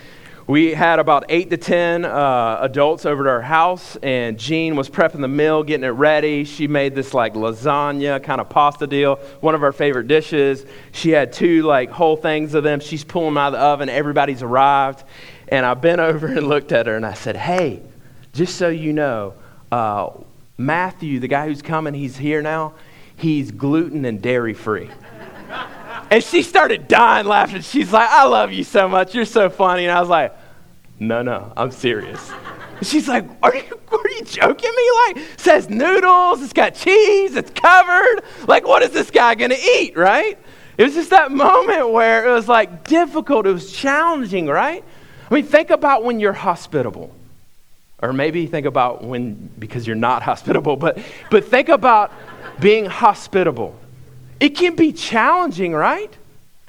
we 0.47 0.73
had 0.73 1.01
about 1.01 1.25
eight 1.31 1.51
to 1.51 1.57
ten 1.57 2.05
uh, 2.05 2.59
adults 2.61 3.05
over 3.05 3.25
to 3.25 3.31
our 3.31 3.43
house, 3.43 3.97
and 4.05 4.39
Jean 4.39 4.77
was 4.77 4.89
prepping 4.89 5.21
the 5.21 5.27
meal, 5.27 5.65
getting 5.65 5.83
it 5.83 5.89
ready. 5.89 6.45
She 6.45 6.69
made 6.69 6.95
this 6.95 7.13
like 7.13 7.35
lasagna 7.35 8.23
kind 8.23 8.41
of 8.41 8.49
pasta 8.49 8.87
deal, 8.87 9.17
one 9.41 9.57
of 9.57 9.65
our 9.65 9.73
favorite 9.73 10.07
dishes. 10.07 10.65
She 10.93 11.11
had 11.11 11.33
two 11.33 11.65
like 11.65 11.91
whole 11.91 12.17
things 12.17 12.55
of 12.55 12.63
them. 12.63 12.79
She's 12.79 13.03
pulling 13.03 13.35
them 13.35 13.39
out 13.39 13.49
of 13.49 13.53
the 13.55 13.59
oven. 13.59 13.89
Everybody's 13.89 14.45
arrived, 14.45 15.03
and 15.49 15.65
I 15.65 15.75
bent 15.75 16.01
over 16.01 16.27
and 16.27 16.49
looked 16.49 16.73
at 16.73 16.87
her, 16.87 16.97
and 16.97 17.07
I 17.07 17.15
said, 17.15 17.37
"Hey, 17.37 17.83
just 18.33 18.57
so 18.57 18.69
you 18.69 18.93
know, 18.93 19.35
uh, 19.73 20.11
Matthew, 20.59 21.21
the 21.21 21.29
guy 21.29 21.47
who's 21.47 21.63
coming, 21.63 21.95
he's 21.95 22.17
here 22.17 22.43
now. 22.43 22.75
He's 23.17 23.51
gluten 23.51 24.05
and 24.05 24.21
dairy 24.21 24.55
free." 24.55 24.91
And 26.11 26.23
she 26.23 26.43
started 26.43 26.87
dying 26.87 27.27
laughing. 27.27 27.63
She's 27.63 27.93
like, 27.93 28.09
I 28.09 28.25
love 28.27 28.53
you 28.53 28.63
so 28.63 28.89
much. 28.89 29.15
You're 29.15 29.25
so 29.25 29.51
funny. 29.51 29.85
And 29.87 29.93
I 29.93 30.01
was 30.01 30.09
like, 30.09 30.33
no, 30.99 31.23
no, 31.23 31.53
I'm 31.57 31.71
serious. 31.71 32.31
She's 32.83 33.09
like, 33.09 33.25
are 33.43 33.55
you, 33.55 33.81
are 33.91 34.09
you 34.11 34.23
joking 34.25 34.71
me? 34.77 34.91
Like, 35.07 35.27
says 35.39 35.69
noodles, 35.69 36.43
it's 36.43 36.53
got 36.53 36.75
cheese, 36.75 37.35
it's 37.35 37.51
covered. 37.51 38.23
Like, 38.47 38.67
what 38.67 38.83
is 38.83 38.91
this 38.91 39.11
guy 39.11 39.35
going 39.35 39.51
to 39.51 39.61
eat, 39.61 39.97
right? 39.97 40.39
It 40.79 40.85
was 40.85 40.95
just 40.95 41.11
that 41.11 41.33
moment 41.33 41.91
where 41.91 42.27
it 42.29 42.33
was 42.33 42.49
like 42.49 42.87
difficult, 42.87 43.47
it 43.47 43.53
was 43.53 43.73
challenging, 43.73 44.47
right? 44.47 44.85
I 45.31 45.35
mean, 45.35 45.45
think 45.45 45.71
about 45.71 46.05
when 46.05 46.21
you're 46.21 46.33
hospitable. 46.33 47.15
Or 48.01 48.13
maybe 48.13 48.47
think 48.47 48.67
about 48.67 49.03
when, 49.03 49.51
because 49.59 49.87
you're 49.87 49.97
not 49.97 50.23
hospitable, 50.31 50.77
but, 50.77 50.99
but 51.31 51.45
think 51.47 51.69
about 51.69 52.13
being 52.61 52.87
hospitable. 52.87 53.77
It 54.39 54.51
can 54.51 54.77
be 54.77 54.93
challenging, 54.93 55.73
right? 55.73 56.13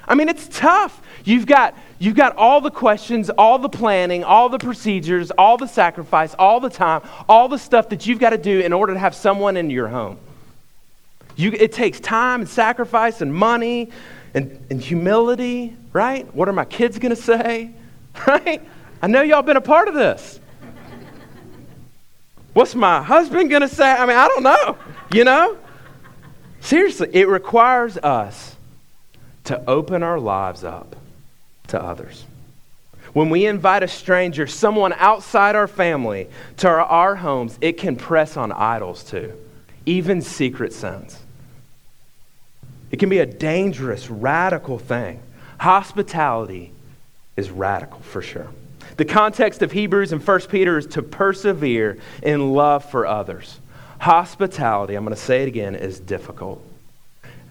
I 0.06 0.14
mean, 0.14 0.28
it's 0.28 0.48
tough. 0.48 1.02
You've 1.24 1.44
got, 1.44 1.76
you've 1.98 2.16
got 2.16 2.34
all 2.36 2.62
the 2.62 2.70
questions, 2.70 3.28
all 3.28 3.58
the 3.58 3.68
planning, 3.68 4.24
all 4.24 4.48
the 4.48 4.58
procedures, 4.58 5.30
all 5.32 5.58
the 5.58 5.66
sacrifice, 5.66 6.34
all 6.38 6.60
the 6.60 6.70
time, 6.70 7.02
all 7.28 7.48
the 7.48 7.58
stuff 7.58 7.90
that 7.90 8.06
you've 8.06 8.18
got 8.18 8.30
to 8.30 8.38
do 8.38 8.60
in 8.60 8.72
order 8.72 8.94
to 8.94 8.98
have 8.98 9.14
someone 9.14 9.58
in 9.58 9.68
your 9.68 9.88
home. 9.88 10.18
You, 11.36 11.52
it 11.52 11.72
takes 11.72 12.00
time 12.00 12.40
and 12.40 12.48
sacrifice 12.48 13.20
and 13.20 13.32
money 13.32 13.90
and, 14.34 14.66
and 14.70 14.80
humility, 14.80 15.76
right? 15.92 16.34
What 16.34 16.48
are 16.48 16.52
my 16.54 16.64
kids 16.64 16.98
going 16.98 17.14
to 17.14 17.22
say? 17.22 17.70
Right? 18.26 18.60
I 19.00 19.06
know 19.06 19.22
y'all 19.22 19.42
been 19.42 19.56
a 19.56 19.60
part 19.60 19.88
of 19.88 19.94
this. 19.94 20.40
What's 22.52 22.74
my 22.74 23.02
husband 23.02 23.48
going 23.48 23.62
to 23.62 23.68
say? 23.68 23.88
I 23.88 24.04
mean, 24.06 24.16
I 24.16 24.26
don't 24.26 24.42
know, 24.42 24.76
you 25.12 25.24
know? 25.24 25.56
Seriously, 26.60 27.08
it 27.12 27.28
requires 27.28 27.96
us 27.98 28.56
to 29.44 29.62
open 29.70 30.02
our 30.02 30.18
lives 30.18 30.64
up 30.64 30.96
to 31.68 31.80
others. 31.80 32.24
When 33.12 33.30
we 33.30 33.46
invite 33.46 33.82
a 33.82 33.88
stranger, 33.88 34.46
someone 34.46 34.92
outside 34.94 35.54
our 35.54 35.68
family, 35.68 36.28
to 36.58 36.68
our, 36.68 36.80
our 36.80 37.14
homes, 37.16 37.56
it 37.60 37.78
can 37.78 37.96
press 37.96 38.36
on 38.36 38.52
idols 38.52 39.04
too, 39.04 39.32
even 39.86 40.20
secret 40.20 40.72
sins. 40.72 41.18
It 42.90 42.98
can 42.98 43.08
be 43.08 43.18
a 43.18 43.26
dangerous, 43.26 44.10
radical 44.10 44.78
thing. 44.78 45.20
Hospitality 45.58 46.72
is 47.38 47.50
radical 47.50 48.00
for 48.00 48.20
sure. 48.20 48.48
The 48.96 49.04
context 49.04 49.62
of 49.62 49.70
Hebrews 49.70 50.10
and 50.12 50.26
1 50.26 50.40
Peter 50.48 50.76
is 50.76 50.86
to 50.88 51.02
persevere 51.02 51.98
in 52.22 52.52
love 52.52 52.84
for 52.90 53.06
others. 53.06 53.60
Hospitality, 54.00 54.96
I'm 54.96 55.04
going 55.04 55.14
to 55.14 55.22
say 55.22 55.42
it 55.42 55.48
again, 55.48 55.76
is 55.76 56.00
difficult. 56.00 56.60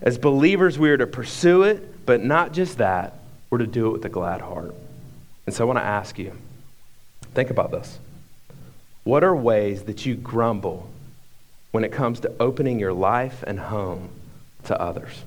As 0.02 0.17
believers, 0.17 0.78
we 0.78 0.89
are 0.89 0.97
to 0.97 1.08
pursue 1.08 1.63
it, 1.63 2.06
but 2.06 2.21
not 2.21 2.52
just 2.52 2.80
that, 2.80 3.19
we're 3.50 3.60
to 3.60 3.67
do 3.67 3.88
it 3.88 3.93
with 3.93 4.06
a 4.06 4.10
glad 4.10 4.41
heart. 4.41 4.76
And 5.45 5.56
so 5.56 5.63
I 5.63 5.67
want 5.67 5.80
to 5.80 5.86
ask 5.86 6.19
you 6.19 6.34
think 7.34 7.50
about 7.50 7.71
this. 7.71 7.97
What 9.06 9.23
are 9.23 9.36
ways 9.36 9.84
that 9.84 10.06
you 10.06 10.15
grumble 10.15 10.89
when 11.71 11.86
it 11.86 11.93
comes 11.93 12.19
to 12.21 12.34
opening 12.41 12.78
your 12.78 12.91
life 12.91 13.41
and 13.47 13.58
home 13.58 14.10
to 14.65 14.80
others? 14.80 15.23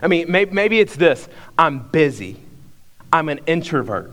I 0.00 0.08
mean, 0.08 0.30
maybe 0.30 0.80
it's 0.80 0.96
this 0.96 1.28
I'm 1.56 1.78
busy, 1.90 2.41
I'm 3.12 3.28
an 3.28 3.40
introvert, 3.46 4.10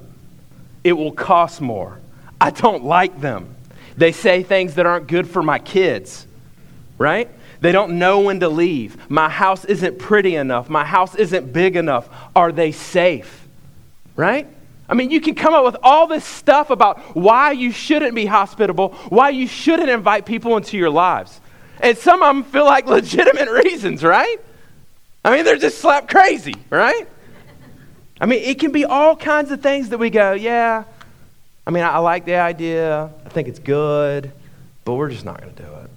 it 0.83 0.93
will 0.93 1.11
cost 1.11 1.61
more, 1.61 1.99
I 2.39 2.51
don't 2.51 2.83
like 2.83 3.19
them. 3.19 3.55
They 3.97 4.11
say 4.11 4.43
things 4.43 4.75
that 4.75 4.85
aren't 4.85 5.07
good 5.07 5.27
for 5.27 5.43
my 5.43 5.59
kids, 5.59 6.25
right? 6.97 7.29
They 7.61 7.71
don't 7.71 7.99
know 7.99 8.21
when 8.21 8.39
to 8.39 8.49
leave. 8.49 9.09
My 9.09 9.27
house 9.27 9.65
isn't 9.65 9.99
pretty 9.99 10.35
enough. 10.35 10.69
My 10.69 10.85
house 10.85 11.15
isn't 11.15 11.51
big 11.51 11.75
enough. 11.75 12.09
Are 12.35 12.51
they 12.51 12.71
safe? 12.71 13.45
Right? 14.15 14.47
I 14.87 14.93
mean, 14.93 15.11
you 15.11 15.21
can 15.21 15.35
come 15.35 15.53
up 15.53 15.65
with 15.65 15.75
all 15.83 16.07
this 16.07 16.25
stuff 16.25 16.69
about 16.69 17.15
why 17.15 17.51
you 17.51 17.71
shouldn't 17.71 18.15
be 18.15 18.25
hospitable, 18.25 18.89
why 19.09 19.29
you 19.29 19.47
shouldn't 19.47 19.89
invite 19.89 20.25
people 20.25 20.57
into 20.57 20.77
your 20.77 20.89
lives. 20.89 21.39
And 21.81 21.97
some 21.97 22.23
of 22.23 22.35
them 22.35 22.43
feel 22.43 22.65
like 22.65 22.85
legitimate 22.87 23.49
reasons, 23.49 24.03
right? 24.03 24.37
I 25.23 25.35
mean, 25.35 25.45
they're 25.45 25.57
just 25.57 25.79
slap 25.79 26.07
crazy, 26.09 26.55
right? 26.69 27.07
I 28.21 28.25
mean, 28.25 28.43
it 28.43 28.59
can 28.59 28.71
be 28.71 28.85
all 28.85 29.15
kinds 29.15 29.51
of 29.51 29.61
things 29.61 29.89
that 29.89 29.97
we 29.97 30.09
go, 30.09 30.33
yeah, 30.33 30.83
I 31.65 31.71
mean, 31.71 31.83
I, 31.83 31.91
I 31.91 31.97
like 31.99 32.25
the 32.25 32.35
idea, 32.35 33.11
I 33.25 33.29
think 33.29 33.47
it's 33.47 33.59
good, 33.59 34.31
but 34.83 34.95
we're 34.95 35.09
just 35.09 35.25
not 35.25 35.39
going 35.41 35.53
to 35.53 35.63
do 35.63 35.69
it. 35.69 35.89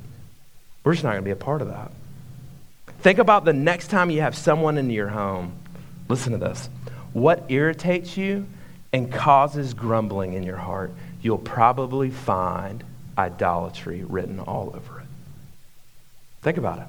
We're 0.84 0.92
just 0.92 1.04
not 1.04 1.12
going 1.12 1.22
to 1.22 1.24
be 1.24 1.32
a 1.32 1.36
part 1.36 1.62
of 1.62 1.68
that. 1.68 1.90
Think 3.00 3.18
about 3.18 3.44
the 3.44 3.52
next 3.52 3.88
time 3.88 4.10
you 4.10 4.20
have 4.20 4.36
someone 4.36 4.78
in 4.78 4.90
your 4.90 5.08
home. 5.08 5.54
Listen 6.08 6.32
to 6.32 6.38
this. 6.38 6.68
What 7.12 7.44
irritates 7.48 8.16
you 8.16 8.46
and 8.92 9.10
causes 9.10 9.74
grumbling 9.74 10.34
in 10.34 10.42
your 10.42 10.56
heart, 10.56 10.92
you'll 11.20 11.38
probably 11.38 12.10
find 12.10 12.84
idolatry 13.18 14.04
written 14.04 14.38
all 14.38 14.72
over 14.76 15.00
it. 15.00 15.06
Think 16.42 16.58
about 16.58 16.78
it. 16.78 16.86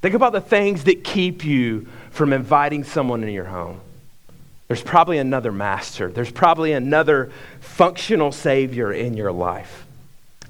Think 0.00 0.14
about 0.14 0.32
the 0.32 0.40
things 0.40 0.84
that 0.84 1.04
keep 1.04 1.44
you 1.44 1.86
from 2.10 2.32
inviting 2.32 2.84
someone 2.84 3.22
in 3.22 3.30
your 3.30 3.44
home. 3.44 3.80
There's 4.72 4.82
probably 4.82 5.18
another 5.18 5.52
master, 5.52 6.10
there's 6.10 6.30
probably 6.30 6.72
another 6.72 7.30
functional 7.60 8.32
savior 8.32 8.90
in 8.90 9.12
your 9.12 9.30
life. 9.30 9.84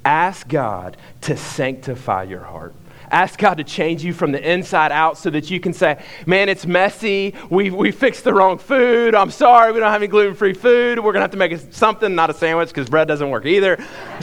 Ask 0.04 0.46
God 0.46 0.96
to 1.22 1.36
sanctify 1.36 2.22
your 2.22 2.44
heart. 2.44 2.72
Ask 3.10 3.36
God 3.40 3.54
to 3.54 3.64
change 3.64 4.04
you 4.04 4.12
from 4.12 4.30
the 4.30 4.40
inside 4.40 4.92
out 4.92 5.18
so 5.18 5.28
that 5.30 5.50
you 5.50 5.58
can 5.58 5.72
say, 5.72 6.00
Man, 6.24 6.48
it's 6.48 6.64
messy. 6.64 7.34
We, 7.50 7.70
we 7.70 7.90
fixed 7.90 8.22
the 8.22 8.32
wrong 8.32 8.58
food. 8.58 9.16
I'm 9.16 9.32
sorry. 9.32 9.72
We 9.72 9.80
don't 9.80 9.90
have 9.90 10.00
any 10.00 10.06
gluten 10.06 10.36
free 10.36 10.54
food. 10.54 11.00
We're 11.00 11.10
going 11.10 11.14
to 11.14 11.22
have 11.22 11.32
to 11.32 11.36
make 11.36 11.58
something, 11.72 12.14
not 12.14 12.30
a 12.30 12.34
sandwich, 12.34 12.68
because 12.68 12.88
bread 12.88 13.08
doesn't 13.08 13.28
work 13.28 13.44
either. 13.44 13.76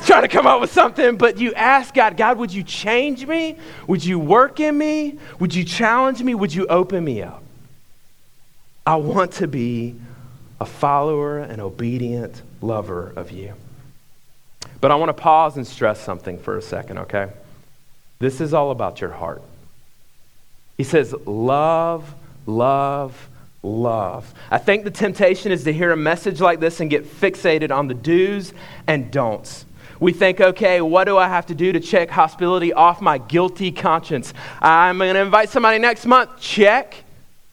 Trying 0.06 0.22
to 0.22 0.30
come 0.30 0.48
up 0.48 0.62
with 0.62 0.72
something. 0.72 1.18
But 1.18 1.40
you 1.40 1.54
ask 1.56 1.94
God, 1.94 2.16
God, 2.16 2.38
would 2.38 2.54
you 2.54 2.64
change 2.64 3.28
me? 3.28 3.58
Would 3.88 4.06
you 4.06 4.18
work 4.18 4.62
in 4.62 4.78
me? 4.78 5.20
Would 5.42 5.54
you 5.54 5.66
challenge 5.66 6.24
me? 6.24 6.36
Would 6.36 6.54
you 6.54 6.68
open 6.68 7.04
me 7.04 7.22
up? 7.22 7.44
I 8.86 8.96
want 8.96 9.34
to 9.34 9.48
be 9.48 9.96
a 10.60 10.66
follower 10.66 11.40
and 11.40 11.62
obedient 11.62 12.42
lover 12.62 13.14
of 13.16 13.32
you. 13.32 13.54
But 14.82 14.92
I 14.92 14.96
want 14.96 15.10
to 15.10 15.14
pause 15.14 15.58
and 15.58 15.66
stress 15.66 16.02
something 16.02 16.38
for 16.40 16.58
a 16.58 16.62
second, 16.62 17.00
okay? 17.00 17.30
This 18.20 18.42
is 18.42 18.54
all 18.54 18.72
about 18.72 19.02
your 19.02 19.12
heart. 19.12 19.42
He 20.78 20.84
says, 20.84 21.14
Love, 21.26 22.14
love, 22.46 23.30
love. 23.64 24.34
I 24.50 24.58
think 24.58 24.84
the 24.84 24.92
temptation 24.92 25.52
is 25.52 25.64
to 25.66 25.74
hear 25.74 25.92
a 25.92 25.98
message 25.98 26.40
like 26.40 26.60
this 26.60 26.80
and 26.80 26.90
get 26.90 27.06
fixated 27.06 27.72
on 27.72 27.88
the 27.88 27.94
do's 27.94 28.54
and 28.88 29.12
don'ts. 29.12 29.66
We 30.00 30.14
think, 30.14 30.40
okay, 30.40 30.80
what 30.80 31.06
do 31.06 31.18
I 31.18 31.28
have 31.28 31.48
to 31.48 31.56
do 31.56 31.74
to 31.74 31.80
check 31.82 32.10
hospitality 32.10 32.72
off 32.72 33.02
my 33.02 33.18
guilty 33.18 33.72
conscience? 33.72 34.34
I'm 34.62 34.98
going 34.98 35.14
to 35.16 35.22
invite 35.22 35.50
somebody 35.50 35.78
next 35.78 36.06
month. 36.06 36.40
Check, 36.40 36.96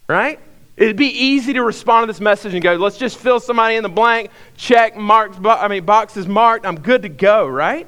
right? 0.08 0.38
It'd 0.76 0.96
be 0.96 1.06
easy 1.06 1.54
to 1.54 1.62
respond 1.62 2.02
to 2.02 2.06
this 2.12 2.20
message 2.20 2.52
and 2.52 2.62
go, 2.62 2.74
let's 2.74 2.98
just 2.98 3.16
fill 3.16 3.40
somebody 3.40 3.76
in 3.76 3.82
the 3.82 3.88
blank, 3.88 4.30
check, 4.56 4.96
marked, 4.96 5.44
I 5.44 5.68
mean, 5.68 5.84
boxes 5.84 6.26
marked, 6.26 6.66
I'm 6.66 6.78
good 6.80 7.02
to 7.02 7.08
go, 7.08 7.46
right? 7.46 7.86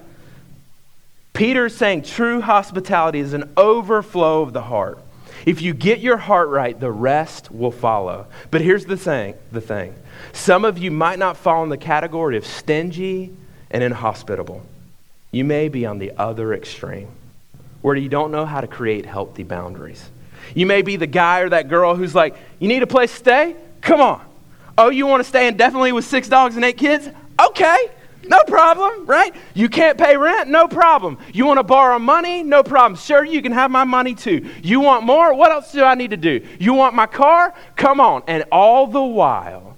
Peter's 1.34 1.76
saying 1.76 2.02
true 2.02 2.40
hospitality 2.40 3.20
is 3.20 3.34
an 3.34 3.52
overflow 3.56 4.42
of 4.42 4.52
the 4.54 4.62
heart. 4.62 4.98
If 5.44 5.62
you 5.62 5.74
get 5.74 6.00
your 6.00 6.16
heart 6.16 6.48
right, 6.48 6.78
the 6.78 6.90
rest 6.90 7.50
will 7.50 7.70
follow. 7.70 8.26
But 8.50 8.62
here's 8.62 8.86
the 8.86 8.96
thing, 8.96 9.34
the 9.52 9.60
thing. 9.60 9.94
Some 10.32 10.64
of 10.64 10.78
you 10.78 10.90
might 10.90 11.18
not 11.18 11.36
fall 11.36 11.62
in 11.62 11.68
the 11.68 11.76
category 11.76 12.36
of 12.36 12.46
stingy 12.46 13.32
and 13.70 13.84
inhospitable. 13.84 14.64
You 15.30 15.44
may 15.44 15.68
be 15.68 15.84
on 15.84 15.98
the 15.98 16.12
other 16.16 16.54
extreme, 16.54 17.08
where 17.82 17.94
you 17.94 18.08
don't 18.08 18.32
know 18.32 18.46
how 18.46 18.62
to 18.62 18.66
create 18.66 19.04
healthy 19.04 19.42
boundaries. 19.42 20.08
You 20.54 20.66
may 20.66 20.82
be 20.82 20.96
the 20.96 21.06
guy 21.06 21.40
or 21.40 21.48
that 21.50 21.68
girl 21.68 21.94
who's 21.94 22.14
like, 22.14 22.36
You 22.58 22.68
need 22.68 22.82
a 22.82 22.86
place 22.86 23.10
to 23.12 23.16
stay? 23.16 23.56
Come 23.80 24.00
on. 24.00 24.24
Oh, 24.76 24.90
you 24.90 25.06
want 25.06 25.22
to 25.22 25.28
stay 25.28 25.48
indefinitely 25.48 25.92
with 25.92 26.04
six 26.04 26.28
dogs 26.28 26.56
and 26.56 26.64
eight 26.64 26.76
kids? 26.76 27.08
Okay. 27.40 27.90
No 28.24 28.38
problem, 28.46 29.06
right? 29.06 29.34
You 29.54 29.68
can't 29.68 29.96
pay 29.96 30.16
rent? 30.16 30.50
No 30.50 30.68
problem. 30.68 31.18
You 31.32 31.46
want 31.46 31.58
to 31.58 31.62
borrow 31.62 31.98
money? 31.98 32.42
No 32.42 32.62
problem. 32.62 32.98
Sure, 32.98 33.24
you 33.24 33.40
can 33.40 33.52
have 33.52 33.70
my 33.70 33.84
money 33.84 34.14
too. 34.14 34.48
You 34.62 34.80
want 34.80 35.04
more? 35.04 35.32
What 35.34 35.50
else 35.50 35.72
do 35.72 35.82
I 35.82 35.94
need 35.94 36.10
to 36.10 36.16
do? 36.16 36.46
You 36.58 36.74
want 36.74 36.94
my 36.94 37.06
car? 37.06 37.54
Come 37.76 38.00
on. 38.00 38.22
And 38.26 38.44
all 38.52 38.86
the 38.86 39.02
while, 39.02 39.76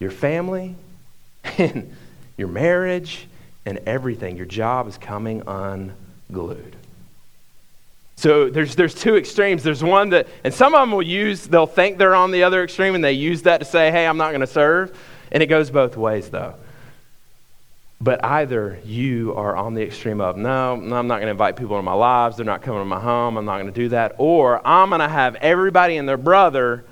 your 0.00 0.10
family 0.10 0.74
and 1.58 1.94
your 2.36 2.48
marriage 2.48 3.26
and 3.66 3.78
everything, 3.86 4.36
your 4.36 4.46
job 4.46 4.88
is 4.88 4.96
coming 4.96 5.42
unglued. 5.46 6.76
So 8.22 8.48
there's, 8.48 8.76
there's 8.76 8.94
two 8.94 9.16
extremes. 9.16 9.64
There's 9.64 9.82
one 9.82 10.10
that, 10.10 10.28
and 10.44 10.54
some 10.54 10.74
of 10.76 10.80
them 10.82 10.92
will 10.92 11.02
use, 11.02 11.48
they'll 11.48 11.66
think 11.66 11.98
they're 11.98 12.14
on 12.14 12.30
the 12.30 12.44
other 12.44 12.62
extreme 12.62 12.94
and 12.94 13.02
they 13.02 13.14
use 13.14 13.42
that 13.42 13.58
to 13.58 13.64
say, 13.64 13.90
hey, 13.90 14.06
I'm 14.06 14.16
not 14.16 14.28
going 14.28 14.42
to 14.42 14.46
serve. 14.46 14.96
And 15.32 15.42
it 15.42 15.46
goes 15.46 15.72
both 15.72 15.96
ways, 15.96 16.30
though. 16.30 16.54
But 18.00 18.24
either 18.24 18.78
you 18.84 19.34
are 19.34 19.56
on 19.56 19.74
the 19.74 19.82
extreme 19.82 20.20
of, 20.20 20.36
no, 20.36 20.76
no 20.76 20.98
I'm 20.98 21.08
not 21.08 21.16
going 21.16 21.26
to 21.26 21.32
invite 21.32 21.56
people 21.56 21.74
into 21.74 21.82
my 21.82 21.94
lives. 21.94 22.36
They're 22.36 22.46
not 22.46 22.62
coming 22.62 22.80
to 22.82 22.84
my 22.84 23.00
home. 23.00 23.36
I'm 23.36 23.44
not 23.44 23.58
going 23.58 23.72
to 23.74 23.80
do 23.80 23.88
that. 23.88 24.14
Or 24.18 24.64
I'm 24.64 24.90
going 24.90 25.00
to 25.00 25.08
have 25.08 25.34
everybody 25.34 25.96
and 25.96 26.08
their 26.08 26.16
brother, 26.16 26.84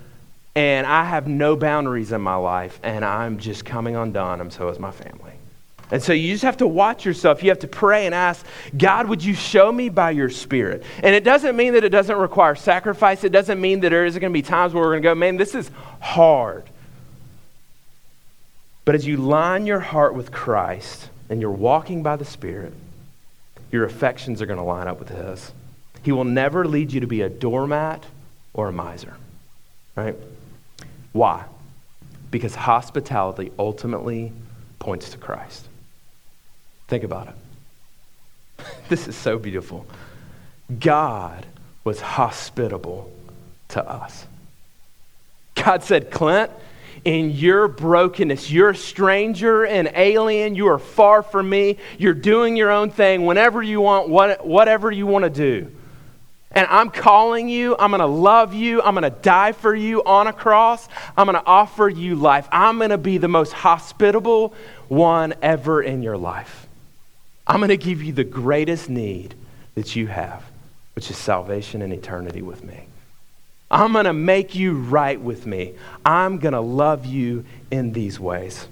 and 0.57 0.85
I 0.85 1.05
have 1.05 1.29
no 1.29 1.55
boundaries 1.55 2.11
in 2.11 2.23
my 2.23 2.35
life, 2.35 2.81
and 2.83 3.05
I'm 3.05 3.39
just 3.39 3.65
coming 3.65 3.95
undone, 3.95 4.41
and 4.41 4.53
so 4.53 4.69
is 4.69 4.81
my 4.81 4.91
family. 4.91 5.30
And 5.91 6.03
so 6.03 6.13
you 6.13 6.33
just 6.33 6.45
have 6.45 6.59
to 6.59 6.67
watch 6.67 7.05
yourself. 7.05 7.43
You 7.43 7.51
have 7.51 7.59
to 7.61 7.69
pray 7.69 8.07
and 8.07 8.15
ask, 8.15 8.47
God, 8.77 9.09
would 9.09 9.25
you 9.25 9.35
show 9.35 9.73
me 9.73 9.89
by 9.89 10.13
your 10.13 10.31
Spirit? 10.31 10.85
And 11.03 11.15
it 11.15 11.25
doesn't 11.25 11.57
mean 11.57 11.75
that 11.75 11.83
it 11.83 11.89
doesn't 11.89 12.17
require 12.17 12.55
sacrifice. 12.55 13.25
It 13.25 13.33
doesn't 13.33 13.61
mean 13.61 13.81
that 13.81 13.91
there 13.91 14.07
isn't 14.07 14.21
going 14.21 14.33
to 14.33 14.37
be 14.37 14.43
times 14.43 14.73
where 14.73 14.85
we're 14.85 14.93
going 14.93 15.03
to 15.03 15.09
go, 15.09 15.15
man, 15.15 15.37
this 15.37 15.55
is 15.55 15.71
hard. 16.01 16.65
But 18.85 18.95
as 18.95 19.07
you 19.07 19.17
line 19.17 19.67
your 19.67 19.81
heart 19.81 20.15
with 20.15 20.31
Christ 20.31 21.11
and 21.29 21.41
you're 21.41 21.51
walking 21.51 22.03
by 22.03 22.17
the 22.17 22.25
Spirit, 22.25 22.73
your 23.73 23.85
affections 23.85 24.41
are 24.41 24.47
going 24.47 24.59
to 24.59 24.65
line 24.65 24.89
up 24.89 24.99
with 24.99 25.09
His. 25.09 25.53
He 26.03 26.13
will 26.13 26.25
never 26.25 26.67
lead 26.67 26.93
you 26.93 27.01
to 27.01 27.07
be 27.07 27.23
a 27.23 27.29
doormat 27.29 28.05
or 28.55 28.69
a 28.69 28.73
miser. 28.73 29.17
Right? 29.97 30.17
Why? 31.13 31.45
Because 32.31 32.55
hospitality 32.55 33.53
ultimately 33.59 34.33
points 34.79 35.11
to 35.11 35.19
Christ. 35.19 35.67
Think 36.91 37.05
about 37.05 37.29
it. 37.29 38.65
this 38.89 39.07
is 39.07 39.15
so 39.15 39.39
beautiful. 39.39 39.87
God 40.81 41.47
was 41.85 42.01
hospitable 42.01 43.13
to 43.69 43.89
us. 43.89 44.27
God 45.55 45.85
said, 45.85 46.11
Clint, 46.11 46.51
in 47.05 47.31
your 47.31 47.69
brokenness. 47.69 48.51
You're 48.51 48.71
a 48.71 48.77
stranger 48.77 49.65
and 49.65 49.93
alien. 49.95 50.57
You 50.57 50.67
are 50.67 50.81
far 50.81 51.23
from 51.23 51.49
me. 51.49 51.79
You're 51.97 52.13
doing 52.13 52.57
your 52.57 52.73
own 52.73 52.91
thing 52.91 53.25
whenever 53.25 53.63
you 53.63 53.81
want, 53.81 54.09
whatever 54.45 54.91
you 54.91 55.07
want 55.07 55.23
to 55.23 55.31
do. 55.31 55.71
And 56.51 56.67
I'm 56.69 56.91
calling 56.91 57.49
you. 57.49 57.77
I'm 57.79 57.93
going 57.93 58.01
to 58.01 58.07
love 58.07 58.53
you. 58.53 58.83
I'm 58.83 58.95
going 58.95 59.05
to 59.05 59.17
die 59.21 59.53
for 59.53 59.73
you 59.73 60.03
on 60.03 60.27
a 60.27 60.33
cross. 60.33 60.89
I'm 61.17 61.27
going 61.27 61.39
to 61.39 61.47
offer 61.47 61.89
you 61.89 62.17
life. 62.17 62.49
I'm 62.51 62.79
going 62.79 62.91
to 62.91 62.99
be 62.99 63.19
the 63.19 63.29
most 63.29 63.53
hospitable 63.53 64.55
one 64.89 65.35
ever 65.41 65.81
in 65.81 66.03
your 66.03 66.17
life. 66.17 66.60
I'm 67.51 67.59
going 67.59 67.71
to 67.71 67.77
give 67.77 68.01
you 68.01 68.13
the 68.13 68.23
greatest 68.23 68.89
need 68.89 69.35
that 69.75 69.97
you 69.97 70.07
have, 70.07 70.45
which 70.95 71.11
is 71.11 71.17
salvation 71.17 71.83
and 71.83 71.93
eternity 71.93 72.43
with 72.43 72.63
me. 72.63 72.87
I'm 73.69 73.93
going 73.93 74.05
to 74.05 74.13
make 74.13 74.55
you 74.55 74.75
right 74.75 75.21
with 75.21 75.47
me. 75.47 75.75
I'm 76.05 76.39
going 76.39 76.53
to 76.55 76.61
love 76.61 77.07
you 77.07 77.45
in 77.73 77.93
these 77.93 78.21
ways. 78.21 78.69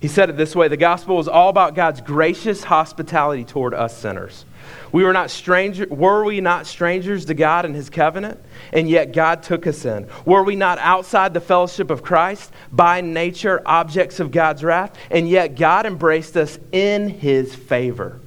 He 0.00 0.08
said 0.08 0.30
it 0.30 0.38
this 0.38 0.56
way 0.56 0.68
the 0.68 0.78
gospel 0.78 1.20
is 1.20 1.28
all 1.28 1.50
about 1.50 1.74
God's 1.74 2.00
gracious 2.00 2.64
hospitality 2.64 3.44
toward 3.44 3.74
us 3.74 3.94
sinners. 3.94 4.46
We 4.92 5.04
were 5.04 5.12
not 5.12 5.30
stranger, 5.30 5.86
were 5.88 6.24
we 6.24 6.40
not 6.40 6.66
strangers 6.66 7.24
to 7.26 7.34
God 7.34 7.64
and 7.64 7.74
his 7.74 7.90
covenant? 7.90 8.40
And 8.72 8.88
yet 8.88 9.12
God 9.12 9.42
took 9.42 9.66
us 9.66 9.84
in. 9.84 10.08
Were 10.24 10.42
we 10.42 10.56
not 10.56 10.78
outside 10.78 11.34
the 11.34 11.40
fellowship 11.40 11.90
of 11.90 12.02
Christ, 12.02 12.52
by 12.72 13.00
nature 13.00 13.62
objects 13.66 14.20
of 14.20 14.30
God's 14.30 14.62
wrath? 14.62 14.96
And 15.10 15.28
yet 15.28 15.56
God 15.56 15.86
embraced 15.86 16.36
us 16.36 16.58
in 16.72 17.08
his 17.08 17.54
favor. 17.54 18.20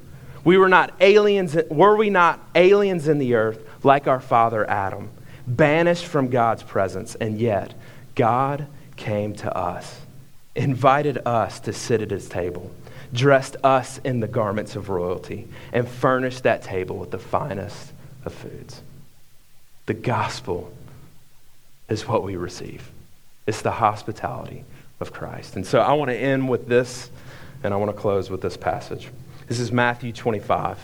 We 0.44 0.58
were 0.58 0.70
not 0.70 0.94
aliens, 1.02 1.58
were 1.70 1.96
we 1.96 2.10
not 2.10 2.46
aliens 2.56 3.08
in 3.08 3.18
the 3.18 3.36
earth? 3.36 3.64
like 3.84 4.08
our 4.08 4.20
father 4.20 4.70
Adam, 4.70 5.10
banished 5.48 6.06
from 6.06 6.30
God's 6.30 6.64
presence, 6.64 7.16
and 7.16 7.40
yet 7.40 7.74
God 8.16 8.68
came 8.96 9.34
to 9.36 9.56
us, 9.56 10.02
invited 10.56 11.20
us 11.26 11.60
to 11.62 11.74
sit 11.74 12.02
at 12.02 12.12
his 12.12 12.30
table, 12.30 12.72
dressed 13.14 13.56
us 13.64 14.00
in 14.04 14.20
the 14.20 14.28
garments 14.28 14.76
of 14.76 14.90
royalty, 14.90 15.48
and 15.74 15.88
furnished 15.88 16.44
that 16.44 16.62
table 16.62 16.98
with 16.98 17.12
the 17.12 17.20
finest 17.20 17.92
of 18.26 18.34
foods. 18.34 18.82
The 19.86 19.94
gospel 19.94 20.72
is 21.90 22.08
what 22.08 22.24
we 22.24 22.36
receive. 22.36 22.90
It's 23.46 23.62
the 23.62 23.72
hospitality 23.72 24.66
of 25.00 25.14
Christ. 25.14 25.56
And 25.56 25.66
so 25.66 25.80
I 25.80 25.94
want 25.94 26.10
to 26.10 26.16
end 26.16 26.50
with 26.50 26.68
this, 26.68 27.10
and 27.64 27.74
I 27.74 27.78
want 27.78 27.96
to 27.96 28.00
close 28.00 28.30
with 28.30 28.42
this 28.42 28.58
passage. 28.58 29.10
This 29.48 29.60
is 29.60 29.72
Matthew 29.72 30.12
25. 30.12 30.78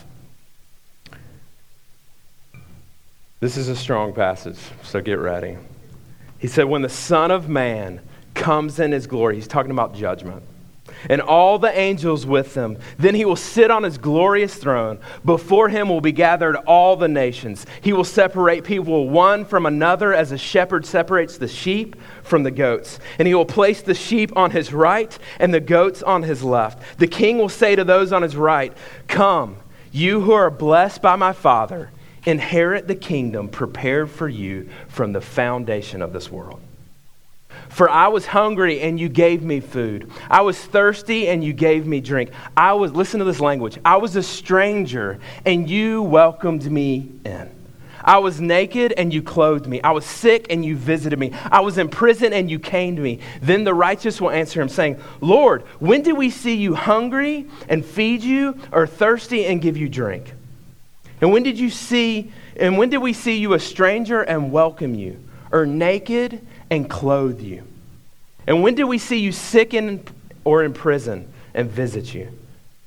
This 3.42 3.58
is 3.58 3.68
a 3.68 3.76
strong 3.76 4.14
passage, 4.14 4.60
so 4.84 5.02
get 5.02 5.20
ready. 5.20 5.58
He 6.40 6.48
said, 6.48 6.64
When 6.64 6.82
the 6.82 6.88
Son 6.90 7.30
of 7.30 7.50
Man 7.50 8.00
comes 8.34 8.80
in 8.80 8.94
his 8.94 9.06
glory, 9.06 9.36
he's 9.36 9.50
talking 9.50 9.72
about 9.72 9.94
judgment, 9.96 10.44
and 11.10 11.22
all 11.22 11.60
the 11.60 11.78
angels 11.78 12.26
with 12.26 12.56
him, 12.56 12.78
then 12.98 13.16
he 13.16 13.26
will 13.26 13.36
sit 13.36 13.72
on 13.72 13.84
his 13.84 13.98
glorious 13.98 14.56
throne. 14.56 15.00
Before 15.26 15.70
him 15.70 15.90
will 15.90 16.02
be 16.02 16.12
gathered 16.12 16.56
all 16.56 16.96
the 16.96 17.08
nations. 17.08 17.66
He 17.82 17.94
will 17.94 18.04
separate 18.04 18.64
people 18.64 19.10
one 19.10 19.46
from 19.46 19.66
another 19.66 20.14
as 20.14 20.32
a 20.32 20.38
shepherd 20.38 20.86
separates 20.86 21.38
the 21.38 21.48
sheep 21.48 21.96
from 22.24 22.44
the 22.44 22.52
goats. 22.52 23.00
And 23.20 23.28
he 23.28 23.34
will 23.34 23.46
place 23.46 23.82
the 23.82 23.94
sheep 23.94 24.36
on 24.36 24.52
his 24.52 24.74
right 24.74 25.18
and 25.40 25.54
the 25.54 25.60
goats 25.60 26.04
on 26.04 26.24
his 26.24 26.44
left. 26.44 27.00
The 27.00 27.08
king 27.08 27.38
will 27.38 27.50
say 27.50 27.76
to 27.76 27.84
those 27.84 28.12
on 28.12 28.22
his 28.22 28.36
right, 28.36 28.76
Come, 29.08 29.58
you 29.92 30.22
who 30.22 30.32
are 30.32 30.50
blessed 30.50 31.02
by 31.02 31.16
my 31.16 31.34
Father 31.34 31.92
inherit 32.26 32.88
the 32.88 32.96
kingdom 32.96 33.50
prepared 33.50 34.10
for 34.10 34.30
you 34.30 34.70
from 34.88 35.14
the 35.14 35.22
foundation 35.22 36.02
of 36.02 36.14
this 36.14 36.32
world. 36.32 36.62
For 37.70 37.90
I 37.90 38.08
was 38.08 38.26
hungry 38.26 38.82
and 38.82 39.00
you 39.00 39.10
gave 39.10 39.42
me 39.44 39.60
food. 39.60 40.12
I 40.30 40.42
was 40.42 40.58
thirsty 40.58 41.28
and 41.28 41.44
you 41.44 41.54
gave 41.54 41.88
me 41.88 42.02
drink. 42.02 42.32
I 42.56 42.74
was, 42.74 42.92
listen 42.92 43.20
to 43.20 43.26
this 43.26 43.40
language, 43.40 43.80
I 43.84 43.98
was 43.98 44.16
a 44.16 44.24
stranger 44.24 45.20
and 45.46 45.70
you 45.70 46.04
welcomed 46.04 46.70
me 46.70 47.10
in. 47.26 47.50
I 48.04 48.18
was 48.18 48.42
naked 48.42 48.92
and 48.98 49.14
you 49.14 49.24
clothed 49.24 49.66
me. 49.66 49.82
I 49.82 49.92
was 49.92 50.06
sick 50.06 50.48
and 50.50 50.64
you 50.64 50.76
visited 50.76 51.18
me. 51.18 51.32
I 51.50 51.62
was 51.62 51.78
in 51.78 51.88
prison 51.88 52.34
and 52.34 52.52
you 52.52 52.60
came 52.60 52.98
to 52.98 53.02
me. 53.02 53.20
Then 53.42 53.64
the 53.64 53.74
righteous 53.74 54.20
will 54.20 54.30
answer 54.30 54.62
him, 54.62 54.68
saying, 54.68 55.00
Lord, 55.22 55.62
when 55.80 56.02
did 56.02 56.18
we 56.18 56.30
see 56.30 56.56
you 56.56 56.76
hungry 56.76 57.48
and 57.70 57.86
feed 57.86 58.22
you, 58.22 58.60
or 58.72 58.88
thirsty 58.88 59.46
and 59.46 59.62
give 59.62 59.78
you 59.78 59.88
drink? 59.88 60.34
And 61.22 61.32
when 61.32 61.44
did 61.44 61.58
you 61.58 61.70
see, 61.70 62.34
and 62.58 62.78
when 62.78 62.90
did 62.90 62.98
we 62.98 63.14
see 63.14 63.38
you 63.38 63.54
a 63.54 63.60
stranger 63.60 64.22
and 64.22 64.52
welcome 64.52 64.96
you, 64.96 65.24
or 65.52 65.66
naked 65.66 66.46
and 66.74 66.90
clothe 66.90 67.42
you? 67.42 67.64
And 68.46 68.62
when 68.62 68.76
did 68.76 68.86
we 68.86 68.98
see 68.98 69.20
you 69.20 69.32
sick 69.32 69.74
in, 69.74 70.04
or 70.44 70.64
in 70.64 70.74
prison 70.74 71.32
and 71.54 71.70
visit 71.70 72.14
you? 72.14 72.30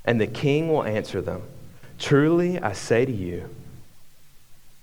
And 0.04 0.20
the 0.20 0.26
king 0.26 0.68
will 0.68 0.84
answer 0.84 1.20
them 1.20 1.42
Truly 1.98 2.58
I 2.58 2.72
say 2.72 3.04
to 3.06 3.12
you, 3.12 3.48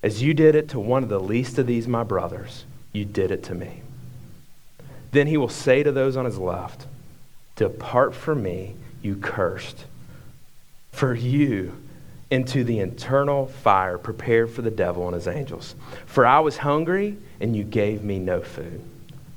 as 0.01 0.21
you 0.21 0.33
did 0.33 0.55
it 0.55 0.69
to 0.69 0.79
one 0.79 1.03
of 1.03 1.09
the 1.09 1.19
least 1.19 1.57
of 1.59 1.67
these 1.67 1.87
my 1.87 2.03
brothers, 2.03 2.65
you 2.91 3.05
did 3.05 3.31
it 3.31 3.43
to 3.43 3.55
me. 3.55 3.81
Then 5.11 5.27
he 5.27 5.37
will 5.37 5.49
say 5.49 5.83
to 5.83 5.91
those 5.91 6.17
on 6.17 6.25
his 6.25 6.37
left, 6.37 6.87
Depart 7.55 8.15
from 8.15 8.41
me, 8.41 8.75
you 9.01 9.15
cursed. 9.15 9.85
For 10.91 11.13
you 11.13 11.77
into 12.31 12.63
the 12.63 12.79
eternal 12.79 13.45
fire 13.45 13.97
prepared 13.97 14.49
for 14.49 14.63
the 14.63 14.71
devil 14.71 15.05
and 15.05 15.13
his 15.13 15.27
angels. 15.27 15.75
For 16.07 16.25
I 16.25 16.39
was 16.39 16.57
hungry, 16.57 17.17
and 17.39 17.55
you 17.55 17.63
gave 17.63 18.03
me 18.03 18.17
no 18.17 18.41
food. 18.41 18.81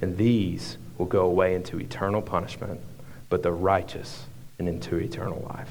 And 0.00 0.16
these 0.16 0.78
will 0.98 1.06
go 1.06 1.26
away 1.26 1.54
into 1.54 1.78
eternal 1.78 2.22
punishment, 2.22 2.80
but 3.28 3.42
the 3.42 3.52
righteous 3.52 4.24
and 4.58 4.68
into 4.68 4.96
eternal 4.96 5.46
life. 5.48 5.70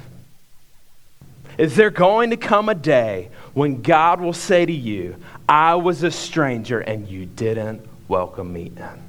Is 1.58 1.76
there 1.76 1.90
going 1.90 2.30
to 2.30 2.38
come 2.38 2.70
a 2.70 2.76
day 2.76 3.30
when 3.54 3.82
God 3.82 4.22
will 4.22 4.34
say 4.34 4.66
to 4.66 4.72
you, 4.72 5.16
I 5.48 5.76
was 5.76 6.04
a 6.04 6.12
stranger 6.12 6.80
and 6.80 7.08
you 7.08 7.26
didn't 7.26 7.82
welcome 8.08 8.54
me 8.54 8.72
in? 8.76 9.04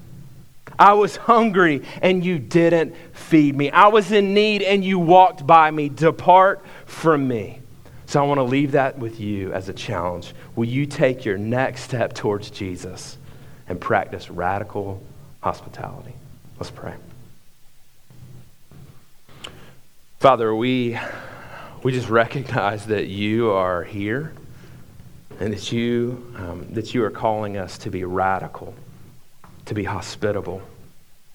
I 0.78 0.94
was 0.94 1.14
hungry 1.16 1.82
and 2.00 2.24
you 2.24 2.38
didn't 2.38 2.94
feed 3.12 3.54
me. 3.54 3.70
I 3.70 3.88
was 3.88 4.10
in 4.12 4.32
need 4.34 4.62
and 4.62 4.82
you 4.82 4.98
walked 4.98 5.46
by 5.46 5.70
me. 5.70 5.90
Depart 5.90 6.64
from 6.86 7.28
me. 7.28 7.60
So 8.06 8.20
I 8.20 8.26
want 8.26 8.38
to 8.38 8.44
leave 8.44 8.72
that 8.72 8.98
with 8.98 9.20
you 9.20 9.52
as 9.52 9.68
a 9.68 9.72
challenge. 9.72 10.34
Will 10.56 10.64
you 10.64 10.86
take 10.86 11.24
your 11.24 11.38
next 11.38 11.82
step 11.82 12.14
towards 12.14 12.50
Jesus 12.50 13.18
and 13.68 13.80
practice 13.80 14.30
radical 14.30 15.00
hospitality? 15.40 16.14
Let's 16.58 16.70
pray. 16.70 16.94
Father, 20.18 20.54
we, 20.54 20.98
we 21.82 21.92
just 21.92 22.10
recognize 22.10 22.86
that 22.86 23.06
you 23.06 23.50
are 23.50 23.82
here 23.82 24.32
and 25.38 25.52
that 25.52 25.72
you, 25.72 26.32
um, 26.36 26.66
that 26.70 26.92
you 26.92 27.02
are 27.04 27.10
calling 27.10 27.56
us 27.56 27.78
to 27.78 27.90
be 27.90 28.04
radical 28.04 28.74
to 29.70 29.74
be 29.74 29.84
hospitable 29.84 30.60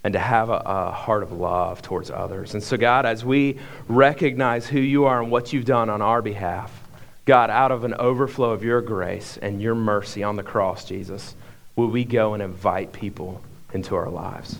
and 0.03 0.11
to 0.11 0.19
have 0.19 0.49
a, 0.49 0.61
a, 0.65 0.91
heart 0.91 1.23
of 1.23 1.31
love 1.31 1.81
towards 1.81 2.11
others. 2.11 2.53
And 2.53 2.61
so, 2.61 2.75
God, 2.75 3.05
as 3.05 3.23
we 3.23 3.57
recognize 3.87 4.67
who 4.67 4.79
you 4.81 5.05
are 5.05 5.21
and 5.21 5.31
what 5.31 5.53
you've 5.53 5.63
done 5.63 5.89
on 5.89 6.01
our 6.01 6.21
behalf, 6.21 6.83
God, 7.23 7.49
out 7.49 7.71
of 7.71 7.85
an 7.85 7.93
overflow 7.93 8.51
of 8.51 8.61
your 8.61 8.81
grace 8.81 9.37
and 9.41 9.61
your 9.61 9.73
mercy 9.73 10.21
on 10.21 10.35
the 10.35 10.43
cross, 10.43 10.83
Jesus, 10.83 11.33
will 11.77 11.87
we 11.87 12.03
go 12.03 12.33
and 12.33 12.43
invite 12.43 12.91
people 12.91 13.41
into 13.75 13.95
our 13.95 14.09
lives? 14.09 14.57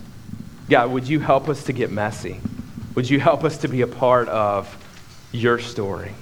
God, 0.70 0.92
would 0.92 1.08
you 1.08 1.18
help 1.18 1.48
us 1.48 1.64
to 1.64 1.72
get 1.72 1.90
messy? 1.90 2.40
Would 2.94 3.10
you 3.10 3.18
help 3.18 3.42
us 3.42 3.58
to 3.58 3.68
be 3.68 3.82
a 3.82 3.86
part 3.86 4.28
of 4.28 4.76
your 5.32 5.58
story, 5.58 6.12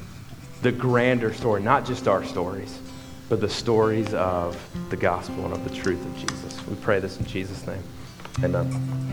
the 0.63 0.73
grander 0.73 1.35
story, 1.35 1.63
not 1.63 1.85
just 1.85 2.09
our 2.09 2.25
stories? 2.25 2.79
but 3.29 3.41
the 3.41 3.49
stories 3.49 4.13
of 4.15 4.57
the 4.91 4.97
gospel 4.97 5.45
and 5.45 5.55
of 5.55 5.65
the 5.65 5.75
truth 5.75 6.05
of 6.05 6.17
Jesus. 6.17 6.67
We 6.67 6.77
pray 6.77 7.01
this 7.01 7.19
in 7.19 7.27
Jesus' 7.27 7.67
name. 7.67 7.83
Amen. 8.43 9.04